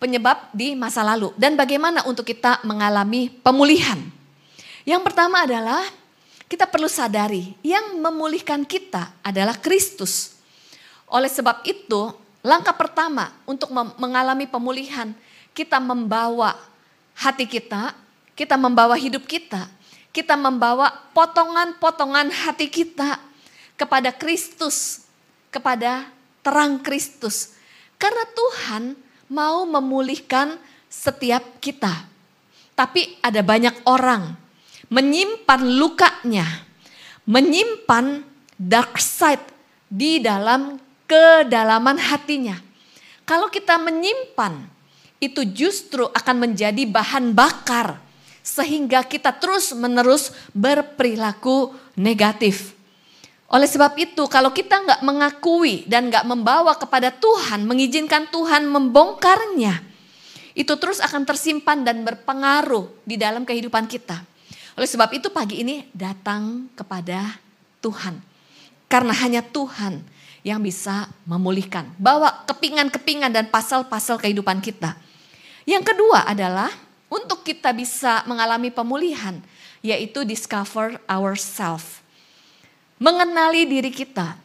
Penyebab 0.00 0.48
di 0.56 0.72
masa 0.72 1.04
lalu 1.04 1.30
dan 1.36 1.60
bagaimana 1.60 2.02
untuk 2.08 2.24
kita 2.24 2.64
mengalami 2.64 3.28
pemulihan. 3.44 4.00
Yang 4.88 5.02
pertama 5.12 5.44
adalah 5.44 5.84
kita 6.48 6.64
perlu 6.64 6.88
sadari 6.88 7.52
yang 7.60 8.00
memulihkan 8.00 8.64
kita 8.64 9.12
adalah 9.20 9.60
Kristus. 9.60 10.40
Oleh 11.04 11.28
sebab 11.28 11.60
itu, 11.68 12.16
Langkah 12.40 12.72
pertama 12.72 13.36
untuk 13.44 13.68
mengalami 14.00 14.48
pemulihan, 14.48 15.12
kita 15.52 15.76
membawa 15.76 16.56
hati 17.12 17.44
kita, 17.44 17.92
kita 18.32 18.56
membawa 18.56 18.96
hidup 18.96 19.28
kita, 19.28 19.68
kita 20.08 20.40
membawa 20.40 20.88
potongan-potongan 21.12 22.32
hati 22.32 22.72
kita 22.72 23.20
kepada 23.80 24.12
Kristus, 24.12 25.08
kepada 25.48 26.12
terang 26.44 26.84
Kristus. 26.84 27.56
Karena 27.96 28.28
Tuhan 28.28 28.92
mau 29.32 29.64
memulihkan 29.64 30.60
setiap 30.92 31.40
kita. 31.64 32.04
Tapi 32.76 33.16
ada 33.24 33.40
banyak 33.40 33.88
orang 33.88 34.36
menyimpan 34.90 35.60
lukanya, 35.78 36.66
menyimpan 37.24 38.26
dark 38.58 38.98
side 38.98 39.46
di 39.86 40.18
dalam 40.18 40.76
kedalaman 41.06 41.96
hatinya. 41.96 42.58
Kalau 43.22 43.46
kita 43.46 43.78
menyimpan, 43.78 44.66
itu 45.22 45.46
justru 45.46 46.10
akan 46.10 46.50
menjadi 46.50 46.82
bahan 46.90 47.30
bakar. 47.30 48.02
Sehingga 48.42 49.06
kita 49.06 49.36
terus 49.36 49.70
menerus 49.76 50.34
berperilaku 50.50 51.70
negatif. 51.94 52.79
Oleh 53.50 53.66
sebab 53.66 53.98
itu 53.98 54.30
kalau 54.30 54.54
kita 54.54 54.78
nggak 54.78 55.02
mengakui 55.02 55.82
dan 55.90 56.06
nggak 56.06 56.22
membawa 56.22 56.78
kepada 56.78 57.10
Tuhan, 57.10 57.66
mengizinkan 57.66 58.30
Tuhan 58.30 58.70
membongkarnya, 58.70 59.82
itu 60.54 60.70
terus 60.78 61.02
akan 61.02 61.26
tersimpan 61.26 61.82
dan 61.82 62.06
berpengaruh 62.06 62.86
di 63.02 63.18
dalam 63.18 63.42
kehidupan 63.42 63.90
kita. 63.90 64.22
Oleh 64.78 64.86
sebab 64.86 65.10
itu 65.18 65.34
pagi 65.34 65.66
ini 65.66 65.90
datang 65.90 66.70
kepada 66.78 67.42
Tuhan. 67.82 68.22
Karena 68.86 69.14
hanya 69.18 69.42
Tuhan 69.42 70.02
yang 70.46 70.62
bisa 70.62 71.10
memulihkan. 71.26 71.90
Bawa 71.98 72.46
kepingan-kepingan 72.46 73.34
dan 73.34 73.46
pasal-pasal 73.50 74.18
kehidupan 74.18 74.62
kita. 74.64 74.94
Yang 75.68 75.94
kedua 75.94 76.26
adalah 76.26 76.70
untuk 77.10 77.42
kita 77.42 77.70
bisa 77.76 78.24
mengalami 78.24 78.72
pemulihan, 78.72 79.38
yaitu 79.84 80.24
discover 80.24 80.98
ourselves. 81.06 81.99
Mengenali 83.00 83.64
diri 83.64 83.88
kita. 83.88 84.36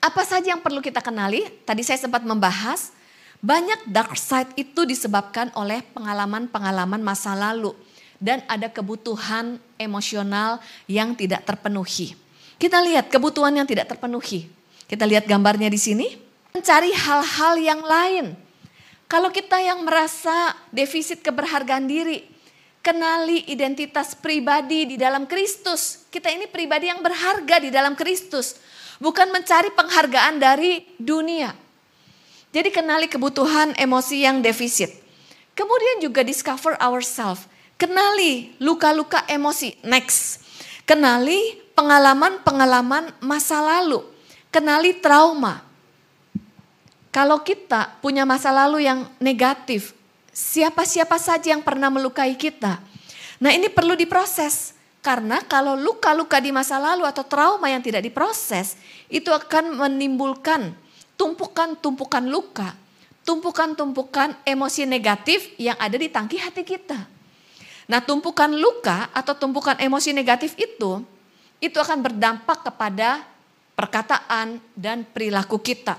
Apa 0.00 0.24
saja 0.24 0.56
yang 0.56 0.64
perlu 0.64 0.80
kita 0.80 1.04
kenali? 1.04 1.44
Tadi 1.68 1.84
saya 1.84 2.00
sempat 2.00 2.24
membahas, 2.24 2.96
banyak 3.44 3.84
dark 3.84 4.16
side 4.16 4.56
itu 4.56 4.88
disebabkan 4.88 5.52
oleh 5.52 5.84
pengalaman-pengalaman 5.92 7.04
masa 7.04 7.36
lalu. 7.36 7.76
Dan 8.16 8.40
ada 8.48 8.72
kebutuhan 8.72 9.60
emosional 9.76 10.64
yang 10.88 11.12
tidak 11.12 11.44
terpenuhi. 11.44 12.16
Kita 12.56 12.80
lihat 12.80 13.12
kebutuhan 13.12 13.52
yang 13.52 13.68
tidak 13.68 13.84
terpenuhi. 13.92 14.48
Kita 14.88 15.04
lihat 15.04 15.28
gambarnya 15.28 15.68
di 15.68 15.76
sini. 15.76 16.16
Mencari 16.56 16.88
hal-hal 16.96 17.54
yang 17.60 17.84
lain. 17.84 18.32
Kalau 19.12 19.28
kita 19.28 19.60
yang 19.60 19.84
merasa 19.84 20.56
defisit 20.72 21.20
keberhargaan 21.20 21.84
diri, 21.84 22.24
kenali 22.82 23.44
identitas 23.50 24.14
pribadi 24.14 24.88
di 24.88 24.96
dalam 24.96 25.26
Kristus. 25.26 26.06
Kita 26.08 26.30
ini 26.30 26.46
pribadi 26.48 26.88
yang 26.88 27.02
berharga 27.02 27.60
di 27.60 27.70
dalam 27.70 27.98
Kristus. 27.98 28.58
Bukan 28.98 29.30
mencari 29.30 29.70
penghargaan 29.74 30.42
dari 30.42 30.82
dunia. 30.98 31.54
Jadi 32.50 32.72
kenali 32.72 33.06
kebutuhan 33.06 33.76
emosi 33.76 34.24
yang 34.24 34.40
defisit. 34.40 34.90
Kemudian 35.52 36.00
juga 36.00 36.22
discover 36.22 36.78
ourselves. 36.78 37.44
Kenali 37.78 38.54
luka-luka 38.62 39.26
emosi. 39.26 39.78
Next. 39.86 40.42
Kenali 40.88 41.58
pengalaman-pengalaman 41.76 43.14
masa 43.22 43.60
lalu. 43.60 44.02
Kenali 44.50 44.96
trauma. 44.98 45.62
Kalau 47.12 47.42
kita 47.42 47.98
punya 47.98 48.22
masa 48.22 48.54
lalu 48.54 48.86
yang 48.86 49.10
negatif, 49.18 49.97
siapa-siapa 50.38 51.18
saja 51.18 51.50
yang 51.50 51.66
pernah 51.66 51.90
melukai 51.90 52.38
kita. 52.38 52.78
Nah 53.42 53.50
ini 53.50 53.66
perlu 53.66 53.98
diproses. 53.98 54.78
Karena 54.98 55.38
kalau 55.46 55.78
luka-luka 55.78 56.42
di 56.42 56.50
masa 56.50 56.74
lalu 56.76 57.06
atau 57.06 57.22
trauma 57.22 57.70
yang 57.70 57.78
tidak 57.78 58.02
diproses, 58.02 58.74
itu 59.06 59.30
akan 59.30 59.78
menimbulkan 59.78 60.74
tumpukan-tumpukan 61.14 62.26
luka, 62.26 62.74
tumpukan-tumpukan 63.22 64.42
emosi 64.42 64.86
negatif 64.90 65.54
yang 65.54 65.78
ada 65.78 65.94
di 65.94 66.10
tangki 66.10 66.38
hati 66.42 66.66
kita. 66.66 66.98
Nah 67.88 68.00
tumpukan 68.02 68.50
luka 68.50 69.08
atau 69.14 69.38
tumpukan 69.38 69.78
emosi 69.78 70.10
negatif 70.10 70.58
itu, 70.58 71.02
itu 71.62 71.78
akan 71.78 72.02
berdampak 72.02 72.66
kepada 72.66 73.22
perkataan 73.78 74.58
dan 74.74 75.06
perilaku 75.06 75.62
kita. 75.62 75.94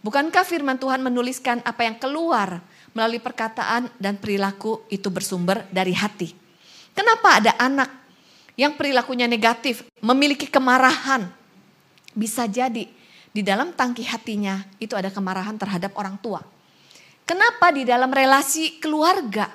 Bukankah 0.00 0.46
firman 0.46 0.78
Tuhan 0.78 1.02
menuliskan 1.02 1.58
apa 1.66 1.84
yang 1.84 1.98
keluar 1.98 2.62
melalui 2.94 3.20
perkataan 3.20 3.90
dan 3.98 4.16
perilaku 4.16 4.86
itu 4.88 5.10
bersumber 5.10 5.66
dari 5.68 5.92
hati? 5.92 6.32
Kenapa 6.94 7.42
ada 7.42 7.52
anak 7.58 7.90
yang 8.54 8.78
perilakunya 8.78 9.26
negatif, 9.26 9.82
memiliki 9.98 10.46
kemarahan? 10.46 11.26
Bisa 12.14 12.46
jadi 12.46 12.86
di 13.34 13.42
dalam 13.42 13.74
tangki 13.74 14.06
hatinya 14.06 14.62
itu 14.78 14.94
ada 14.94 15.10
kemarahan 15.10 15.58
terhadap 15.58 15.98
orang 15.98 16.14
tua. 16.22 16.38
Kenapa 17.26 17.74
di 17.74 17.82
dalam 17.82 18.14
relasi 18.14 18.78
keluarga 18.78 19.50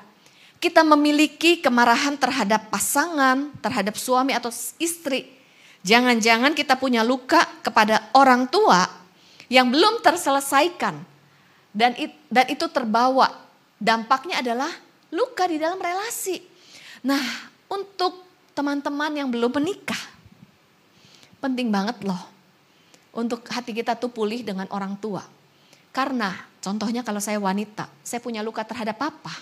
kita 0.59 0.83
memiliki 0.83 1.63
kemarahan 1.63 2.19
terhadap 2.19 2.67
pasangan, 2.67 3.55
terhadap 3.63 3.95
suami 3.95 4.35
atau 4.35 4.51
istri? 4.83 5.31
Jangan-jangan 5.79 6.51
kita 6.51 6.75
punya 6.75 7.07
luka 7.07 7.39
kepada 7.63 8.11
orang 8.11 8.51
tua 8.51 8.83
yang 9.47 9.71
belum 9.71 10.03
terselesaikan 10.03 10.99
dan 11.73 11.93
it, 11.97 12.13
dan 12.27 12.49
itu 12.49 12.65
terbawa 12.69 13.29
dampaknya 13.77 14.41
adalah 14.41 14.69
luka 15.13 15.45
di 15.45 15.57
dalam 15.57 15.77
relasi. 15.77 16.41
Nah, 17.05 17.21
untuk 17.71 18.25
teman-teman 18.57 19.13
yang 19.15 19.29
belum 19.31 19.55
menikah 19.55 20.19
penting 21.39 21.71
banget 21.71 22.03
loh 22.03 22.19
untuk 23.15 23.41
hati 23.47 23.71
kita 23.71 23.95
tuh 23.95 24.11
pulih 24.11 24.43
dengan 24.43 24.67
orang 24.69 24.99
tua. 24.99 25.23
Karena 25.89 26.35
contohnya 26.61 27.01
kalau 27.01 27.17
saya 27.17 27.41
wanita, 27.41 27.89
saya 28.05 28.21
punya 28.21 28.45
luka 28.45 28.61
terhadap 28.61 28.99
apa? 29.01 29.33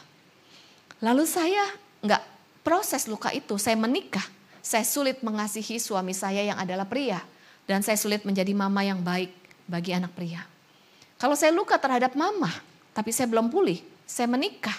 Lalu 1.03 1.28
saya 1.28 1.61
nggak 2.01 2.23
proses 2.63 3.05
luka 3.05 3.30
itu, 3.36 3.59
saya 3.59 3.75
menikah, 3.75 4.23
saya 4.63 4.88
sulit 4.88 5.19
mengasihi 5.21 5.78
suami 5.78 6.15
saya 6.15 6.41
yang 6.47 6.57
adalah 6.57 6.88
pria 6.88 7.19
dan 7.67 7.84
saya 7.84 7.99
sulit 7.99 8.23
menjadi 8.23 8.55
mama 8.55 8.82
yang 8.82 9.03
baik 9.03 9.34
bagi 9.67 9.91
anak 9.91 10.15
pria. 10.15 10.56
Kalau 11.18 11.34
saya 11.34 11.49
luka 11.49 11.74
terhadap 11.82 12.13
mama, 12.13 12.53
tapi 12.93 13.09
saya 13.09 13.26
belum 13.26 13.49
pulih, 13.49 13.82
saya 14.05 14.30
menikah. 14.30 14.78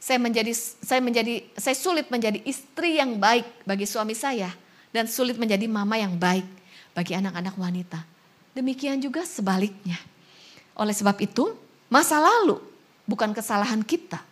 Saya 0.00 0.16
menjadi 0.16 0.56
saya 0.56 1.04
menjadi 1.04 1.44
saya 1.60 1.76
sulit 1.76 2.08
menjadi 2.08 2.40
istri 2.48 2.96
yang 2.96 3.20
baik 3.20 3.44
bagi 3.68 3.84
suami 3.84 4.16
saya 4.16 4.48
dan 4.96 5.04
sulit 5.04 5.36
menjadi 5.36 5.68
mama 5.68 6.00
yang 6.00 6.16
baik 6.16 6.46
bagi 6.96 7.12
anak-anak 7.12 7.52
wanita. 7.60 8.00
Demikian 8.56 8.96
juga 9.02 9.28
sebaliknya. 9.28 10.00
Oleh 10.72 10.96
sebab 10.96 11.20
itu, 11.20 11.52
masa 11.92 12.16
lalu 12.16 12.56
bukan 13.04 13.36
kesalahan 13.36 13.84
kita, 13.84 14.24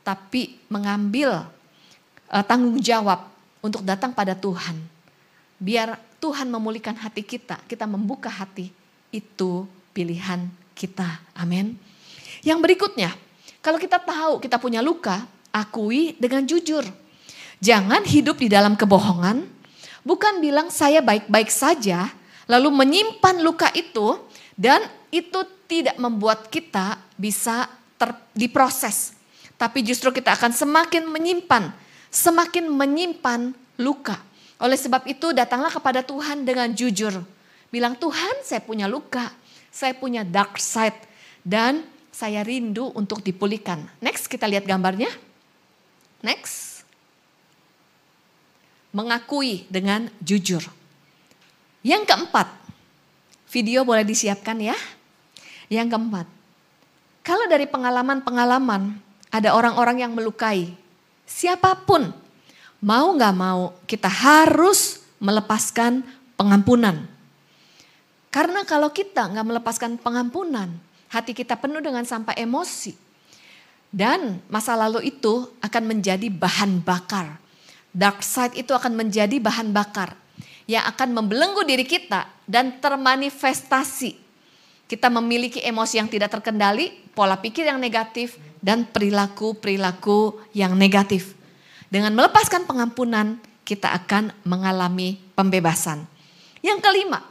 tapi 0.00 0.56
mengambil 0.72 1.44
uh, 2.32 2.44
tanggung 2.46 2.80
jawab 2.80 3.28
untuk 3.60 3.84
datang 3.84 4.16
pada 4.16 4.32
Tuhan. 4.32 4.78
Biar 5.60 6.00
Tuhan 6.16 6.48
memulihkan 6.48 6.96
hati 6.96 7.20
kita, 7.20 7.60
kita 7.68 7.84
membuka 7.84 8.32
hati 8.32 8.72
itu 9.12 9.68
pilihan 9.98 10.46
kita. 10.78 11.18
Amin. 11.34 11.74
Yang 12.46 12.62
berikutnya, 12.62 13.10
kalau 13.58 13.82
kita 13.82 13.98
tahu 13.98 14.38
kita 14.38 14.62
punya 14.62 14.78
luka, 14.78 15.26
akui 15.50 16.14
dengan 16.22 16.46
jujur. 16.46 16.86
Jangan 17.58 18.06
hidup 18.06 18.38
di 18.38 18.46
dalam 18.46 18.78
kebohongan, 18.78 19.42
bukan 20.06 20.38
bilang 20.38 20.70
saya 20.70 21.02
baik-baik 21.02 21.50
saja, 21.50 22.14
lalu 22.46 22.70
menyimpan 22.70 23.42
luka 23.42 23.66
itu 23.74 24.22
dan 24.54 24.86
itu 25.10 25.42
tidak 25.66 25.98
membuat 25.98 26.46
kita 26.46 27.02
bisa 27.18 27.66
ter, 27.98 28.14
diproses. 28.30 29.18
Tapi 29.58 29.82
justru 29.82 30.14
kita 30.14 30.38
akan 30.38 30.54
semakin 30.54 31.10
menyimpan, 31.10 31.74
semakin 32.14 32.70
menyimpan 32.70 33.50
luka. 33.82 34.22
Oleh 34.62 34.78
sebab 34.78 35.02
itu 35.10 35.34
datanglah 35.34 35.74
kepada 35.74 36.06
Tuhan 36.06 36.46
dengan 36.46 36.70
jujur 36.70 37.18
Bilang 37.68 38.00
Tuhan 38.00 38.40
saya 38.48 38.64
punya 38.64 38.88
luka, 38.88 39.28
saya 39.68 39.94
punya 39.94 40.26
dark 40.26 40.56
side 40.60 40.96
dan 41.44 41.84
saya 42.10 42.42
rindu 42.42 42.90
untuk 42.98 43.22
dipulihkan. 43.22 43.86
Next 44.02 44.26
kita 44.26 44.50
lihat 44.50 44.66
gambarnya. 44.66 45.08
Next. 46.18 46.82
Mengakui 48.90 49.68
dengan 49.70 50.10
jujur. 50.18 50.64
Yang 51.86 52.10
keempat, 52.10 52.48
video 53.54 53.86
boleh 53.86 54.02
disiapkan 54.02 54.58
ya. 54.58 54.74
Yang 55.70 55.94
keempat, 55.94 56.26
kalau 57.22 57.44
dari 57.46 57.68
pengalaman-pengalaman 57.68 58.98
ada 59.28 59.52
orang-orang 59.52 60.00
yang 60.02 60.12
melukai, 60.16 60.72
siapa 61.28 61.76
pun 61.84 62.08
mau 62.80 63.12
nggak 63.14 63.34
mau 63.36 63.76
kita 63.84 64.08
harus 64.08 65.04
melepaskan 65.20 66.02
pengampunan. 66.40 67.04
Karena 68.28 68.64
kalau 68.68 68.92
kita 68.92 69.28
nggak 69.32 69.46
melepaskan 69.46 69.96
pengampunan, 69.96 70.68
hati 71.08 71.32
kita 71.32 71.56
penuh 71.56 71.80
dengan 71.80 72.04
sampah 72.04 72.36
emosi. 72.36 72.92
Dan 73.88 74.44
masa 74.52 74.76
lalu 74.76 75.08
itu 75.08 75.48
akan 75.64 75.84
menjadi 75.88 76.28
bahan 76.28 76.84
bakar. 76.84 77.40
Dark 77.88 78.20
side 78.20 78.60
itu 78.60 78.76
akan 78.76 78.92
menjadi 78.92 79.40
bahan 79.40 79.72
bakar 79.72 80.12
yang 80.68 80.84
akan 80.84 81.16
membelenggu 81.16 81.64
diri 81.64 81.88
kita 81.88 82.28
dan 82.44 82.76
termanifestasi. 82.76 84.20
Kita 84.84 85.08
memiliki 85.08 85.64
emosi 85.64 85.96
yang 85.96 86.08
tidak 86.12 86.36
terkendali, 86.36 86.92
pola 87.16 87.40
pikir 87.40 87.64
yang 87.64 87.80
negatif, 87.80 88.36
dan 88.60 88.84
perilaku-perilaku 88.84 90.36
yang 90.52 90.76
negatif. 90.76 91.32
Dengan 91.88 92.12
melepaskan 92.12 92.68
pengampunan, 92.68 93.40
kita 93.64 93.88
akan 93.96 94.36
mengalami 94.44 95.16
pembebasan. 95.32 96.04
Yang 96.60 96.84
kelima, 96.84 97.24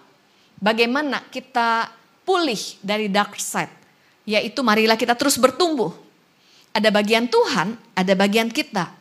bagaimana 0.57 1.23
kita 1.29 1.89
pulih 2.27 2.59
dari 2.83 3.07
dark 3.07 3.39
side. 3.39 3.71
Yaitu 4.27 4.59
marilah 4.59 4.99
kita 4.99 5.15
terus 5.15 5.39
bertumbuh. 5.39 5.95
Ada 6.75 6.91
bagian 6.91 7.31
Tuhan, 7.31 7.79
ada 7.95 8.13
bagian 8.13 8.51
kita. 8.51 8.91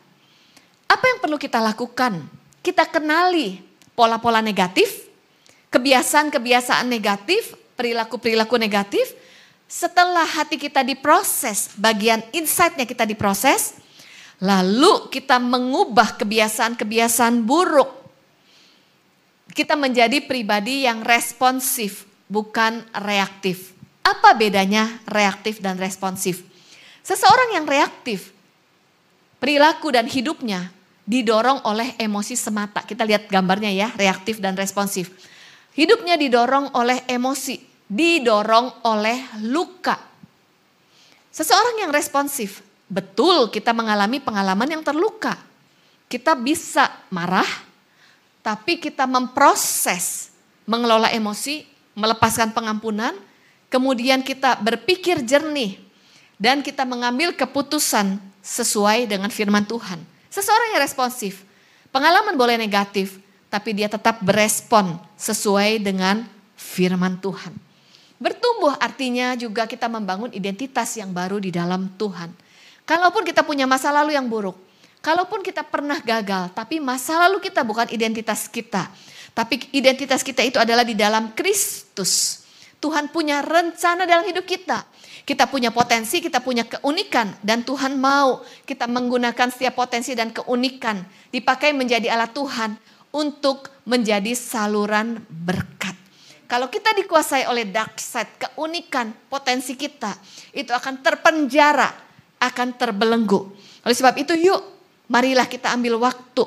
Apa 0.87 1.03
yang 1.03 1.19
perlu 1.19 1.35
kita 1.35 1.59
lakukan? 1.59 2.23
Kita 2.63 2.87
kenali 2.87 3.59
pola-pola 3.91 4.39
negatif, 4.39 5.11
kebiasaan-kebiasaan 5.67 6.87
negatif, 6.87 7.59
perilaku-perilaku 7.75 8.55
negatif. 8.55 9.11
Setelah 9.67 10.23
hati 10.23 10.55
kita 10.55 10.79
diproses, 10.79 11.75
bagian 11.75 12.23
insight-nya 12.31 12.87
kita 12.87 13.03
diproses, 13.03 13.75
lalu 14.39 15.11
kita 15.11 15.43
mengubah 15.43 16.15
kebiasaan-kebiasaan 16.15 17.43
buruk 17.43 18.06
kita 19.57 19.73
menjadi 19.73 20.21
pribadi 20.21 20.85
yang 20.85 21.01
responsif, 21.01 22.05
bukan 22.29 22.85
reaktif. 22.93 23.73
Apa 24.05 24.37
bedanya 24.37 25.01
reaktif 25.09 25.57
dan 25.65 25.81
responsif? 25.81 26.45
Seseorang 27.01 27.57
yang 27.57 27.65
reaktif, 27.65 28.29
perilaku 29.41 29.89
dan 29.89 30.05
hidupnya 30.05 30.69
didorong 31.09 31.65
oleh 31.65 31.97
emosi 31.97 32.37
semata. 32.37 32.85
Kita 32.85 33.01
lihat 33.01 33.25
gambarnya 33.25 33.73
ya, 33.73 33.89
reaktif 33.97 34.37
dan 34.37 34.53
responsif. 34.53 35.09
Hidupnya 35.73 36.21
didorong 36.21 36.77
oleh 36.77 37.01
emosi, 37.09 37.57
didorong 37.89 38.85
oleh 38.85 39.41
luka. 39.41 39.97
Seseorang 41.33 41.81
yang 41.81 41.89
responsif, 41.89 42.61
betul 42.85 43.49
kita 43.49 43.73
mengalami 43.73 44.21
pengalaman 44.21 44.69
yang 44.69 44.83
terluka. 44.85 45.33
Kita 46.05 46.37
bisa 46.37 46.87
marah, 47.09 47.66
tapi 48.47 48.79
kita 48.79 49.03
memproses, 49.03 50.31
mengelola 50.63 51.11
emosi, 51.11 51.67
melepaskan 51.99 52.55
pengampunan, 52.55 53.11
kemudian 53.67 54.23
kita 54.23 54.55
berpikir 54.63 55.19
jernih, 55.19 55.75
dan 56.39 56.63
kita 56.63 56.87
mengambil 56.87 57.35
keputusan 57.35 58.15
sesuai 58.39 59.03
dengan 59.11 59.27
firman 59.27 59.67
Tuhan. 59.67 59.99
Seseorang 60.31 60.79
yang 60.79 60.79
responsif, 60.79 61.43
pengalaman 61.91 62.39
boleh 62.39 62.55
negatif, 62.55 63.19
tapi 63.51 63.75
dia 63.75 63.91
tetap 63.91 64.23
berespon 64.23 64.95
sesuai 65.19 65.83
dengan 65.83 66.23
firman 66.55 67.19
Tuhan. 67.19 67.51
Bertumbuh 68.15 68.79
artinya 68.79 69.35
juga 69.35 69.67
kita 69.67 69.91
membangun 69.91 70.31
identitas 70.31 70.95
yang 70.95 71.11
baru 71.11 71.43
di 71.43 71.51
dalam 71.51 71.91
Tuhan. 71.99 72.31
Kalaupun 72.87 73.27
kita 73.27 73.43
punya 73.43 73.67
masa 73.67 73.91
lalu 73.91 74.15
yang 74.15 74.31
buruk, 74.31 74.55
Kalaupun 75.07 75.39
kita 75.39 75.63
pernah 75.63 76.03
gagal, 76.03 76.51
tapi 76.51 76.83
masa 76.83 77.15
lalu 77.15 77.39
kita 77.39 77.63
bukan 77.63 77.87
identitas 77.95 78.51
kita. 78.51 78.91
Tapi 79.31 79.71
identitas 79.71 80.19
kita 80.19 80.43
itu 80.43 80.59
adalah 80.59 80.83
di 80.83 80.99
dalam 80.99 81.31
Kristus. 81.31 82.43
Tuhan 82.83 83.07
punya 83.15 83.39
rencana 83.39 84.03
dalam 84.03 84.27
hidup 84.27 84.43
kita. 84.43 84.83
Kita 85.23 85.47
punya 85.47 85.71
potensi, 85.71 86.19
kita 86.19 86.43
punya 86.43 86.67
keunikan. 86.67 87.39
Dan 87.39 87.63
Tuhan 87.63 87.95
mau 87.95 88.43
kita 88.67 88.83
menggunakan 88.91 89.47
setiap 89.47 89.79
potensi 89.79 90.11
dan 90.11 90.35
keunikan. 90.35 90.99
Dipakai 91.31 91.71
menjadi 91.71 92.11
alat 92.11 92.35
Tuhan 92.35 92.75
untuk 93.15 93.71
menjadi 93.87 94.35
saluran 94.35 95.23
berkat. 95.31 95.95
Kalau 96.51 96.67
kita 96.67 96.91
dikuasai 96.91 97.47
oleh 97.47 97.63
dark 97.63 97.95
side, 97.95 98.35
keunikan, 98.43 99.15
potensi 99.31 99.79
kita, 99.79 100.19
itu 100.51 100.75
akan 100.75 100.99
terpenjara, 100.99 101.95
akan 102.43 102.75
terbelenggu. 102.75 103.55
Oleh 103.87 103.95
sebab 103.95 104.19
itu 104.19 104.35
yuk, 104.35 104.76
marilah 105.07 105.47
kita 105.47 105.71
ambil 105.73 105.97
waktu 105.99 106.45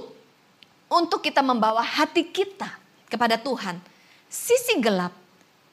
untuk 0.91 1.21
kita 1.25 1.41
membawa 1.41 1.81
hati 1.81 2.29
kita 2.29 2.69
kepada 3.09 3.41
Tuhan. 3.41 3.81
Sisi 4.31 4.79
gelap 4.79 5.11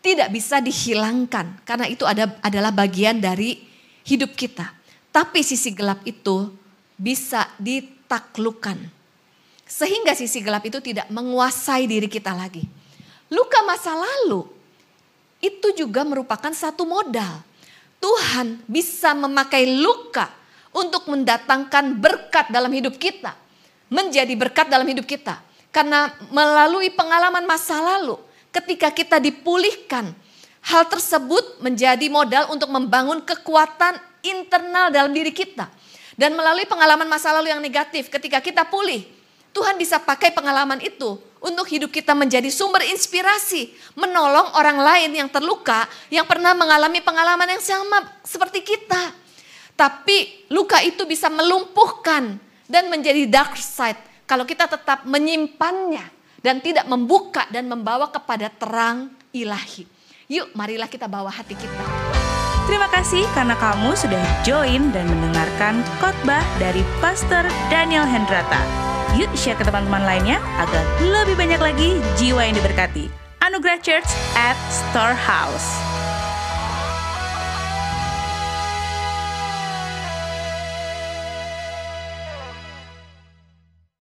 tidak 0.01 0.33
bisa 0.33 0.57
dihilangkan 0.63 1.61
karena 1.67 1.85
itu 1.85 2.07
ada, 2.07 2.39
adalah 2.41 2.73
bagian 2.73 3.21
dari 3.21 3.59
hidup 4.07 4.33
kita. 4.33 4.73
Tapi 5.11 5.43
sisi 5.43 5.75
gelap 5.75 6.01
itu 6.07 6.49
bisa 6.97 7.49
ditaklukkan. 7.61 8.77
Sehingga 9.67 10.15
sisi 10.15 10.39
gelap 10.39 10.63
itu 10.63 10.79
tidak 10.79 11.11
menguasai 11.11 11.85
diri 11.85 12.07
kita 12.07 12.31
lagi. 12.31 12.63
Luka 13.27 13.59
masa 13.67 13.91
lalu 13.93 14.47
itu 15.43 15.75
juga 15.75 16.07
merupakan 16.07 16.49
satu 16.49 16.87
modal. 16.87 17.43
Tuhan 17.97 18.61
bisa 18.69 19.11
memakai 19.17 19.81
luka 19.81 20.29
untuk 20.77 21.09
mendatangkan 21.09 21.97
berkat 21.97 22.53
dalam 22.53 22.69
hidup 22.69 23.01
kita. 23.01 23.33
Menjadi 23.89 24.37
berkat 24.37 24.69
dalam 24.69 24.85
hidup 24.85 25.09
kita. 25.09 25.41
Karena 25.73 26.13
melalui 26.29 26.93
pengalaman 26.93 27.49
masa 27.49 27.81
lalu, 27.81 28.21
ketika 28.53 28.93
kita 28.93 29.17
dipulihkan, 29.17 30.13
hal 30.61 30.83
tersebut 30.85 31.63
menjadi 31.63 32.05
modal 32.11 32.51
untuk 32.53 32.69
membangun 32.69 33.23
kekuatan 33.25 33.97
internal 34.21 34.91
dalam 34.91 35.15
diri 35.15 35.31
kita. 35.31 35.71
Dan 36.17 36.33
melalui 36.33 36.65
pengalaman 36.65 37.05
masa 37.05 37.29
lalu 37.31 37.53
yang 37.53 37.61
negatif, 37.61 38.09
ketika 38.09 38.41
kita 38.41 38.65
pulih, 38.65 39.05
Tuhan 39.53 39.77
bisa 39.77 40.01
pakai 40.01 40.33
pengalaman 40.33 40.81
itu 40.81 41.17
untuk 41.37 41.65
hidup 41.69 41.93
kita 41.93 42.17
menjadi 42.17 42.49
sumber 42.49 42.81
inspirasi, 42.89 43.73
menolong 43.93 44.53
orang 44.57 44.81
lain 44.81 45.11
yang 45.13 45.29
terluka, 45.29 45.85
yang 46.09 46.25
pernah 46.25 46.57
mengalami 46.57 46.99
pengalaman 47.01 47.57
yang 47.57 47.63
sama 47.63 48.01
seperti 48.25 48.65
kita. 48.65 49.26
Tapi 49.77 50.49
luka 50.49 50.81
itu 50.81 51.05
bisa 51.05 51.29
melumpuhkan 51.29 52.41
dan 52.65 52.89
menjadi 52.89 53.29
dark 53.29 53.53
side 53.53 54.01
kalau 54.25 54.41
kita 54.41 54.65
tetap 54.65 55.05
menyimpannya 55.05 56.01
dan 56.41 56.57
tidak 56.65 56.89
membuka 56.89 57.45
dan 57.53 57.69
membawa 57.69 58.09
kepada 58.09 58.49
terang 58.49 59.13
ilahi. 59.29 59.85
Yuk 60.33 60.57
marilah 60.57 60.89
kita 60.89 61.05
bawa 61.05 61.29
hati 61.29 61.53
kita. 61.53 61.85
Terima 62.65 62.89
kasih 62.89 63.23
karena 63.31 63.55
kamu 63.55 63.95
sudah 63.95 64.19
join 64.43 64.89
dan 64.91 65.07
mendengarkan 65.07 65.85
khotbah 66.01 66.43
dari 66.57 66.81
Pastor 66.97 67.45
Daniel 67.69 68.03
Hendrata. 68.03 68.59
Yuk 69.15 69.29
share 69.37 69.55
ke 69.55 69.63
teman-teman 69.63 70.03
lainnya 70.03 70.41
agar 70.57 70.83
lebih 70.99 71.37
banyak 71.37 71.61
lagi 71.61 72.01
jiwa 72.17 72.43
yang 72.43 72.57
diberkati. 72.57 73.07
Anugerah 73.45 73.79
Church 73.79 74.09
at 74.35 74.57
Storehouse. 74.67 75.69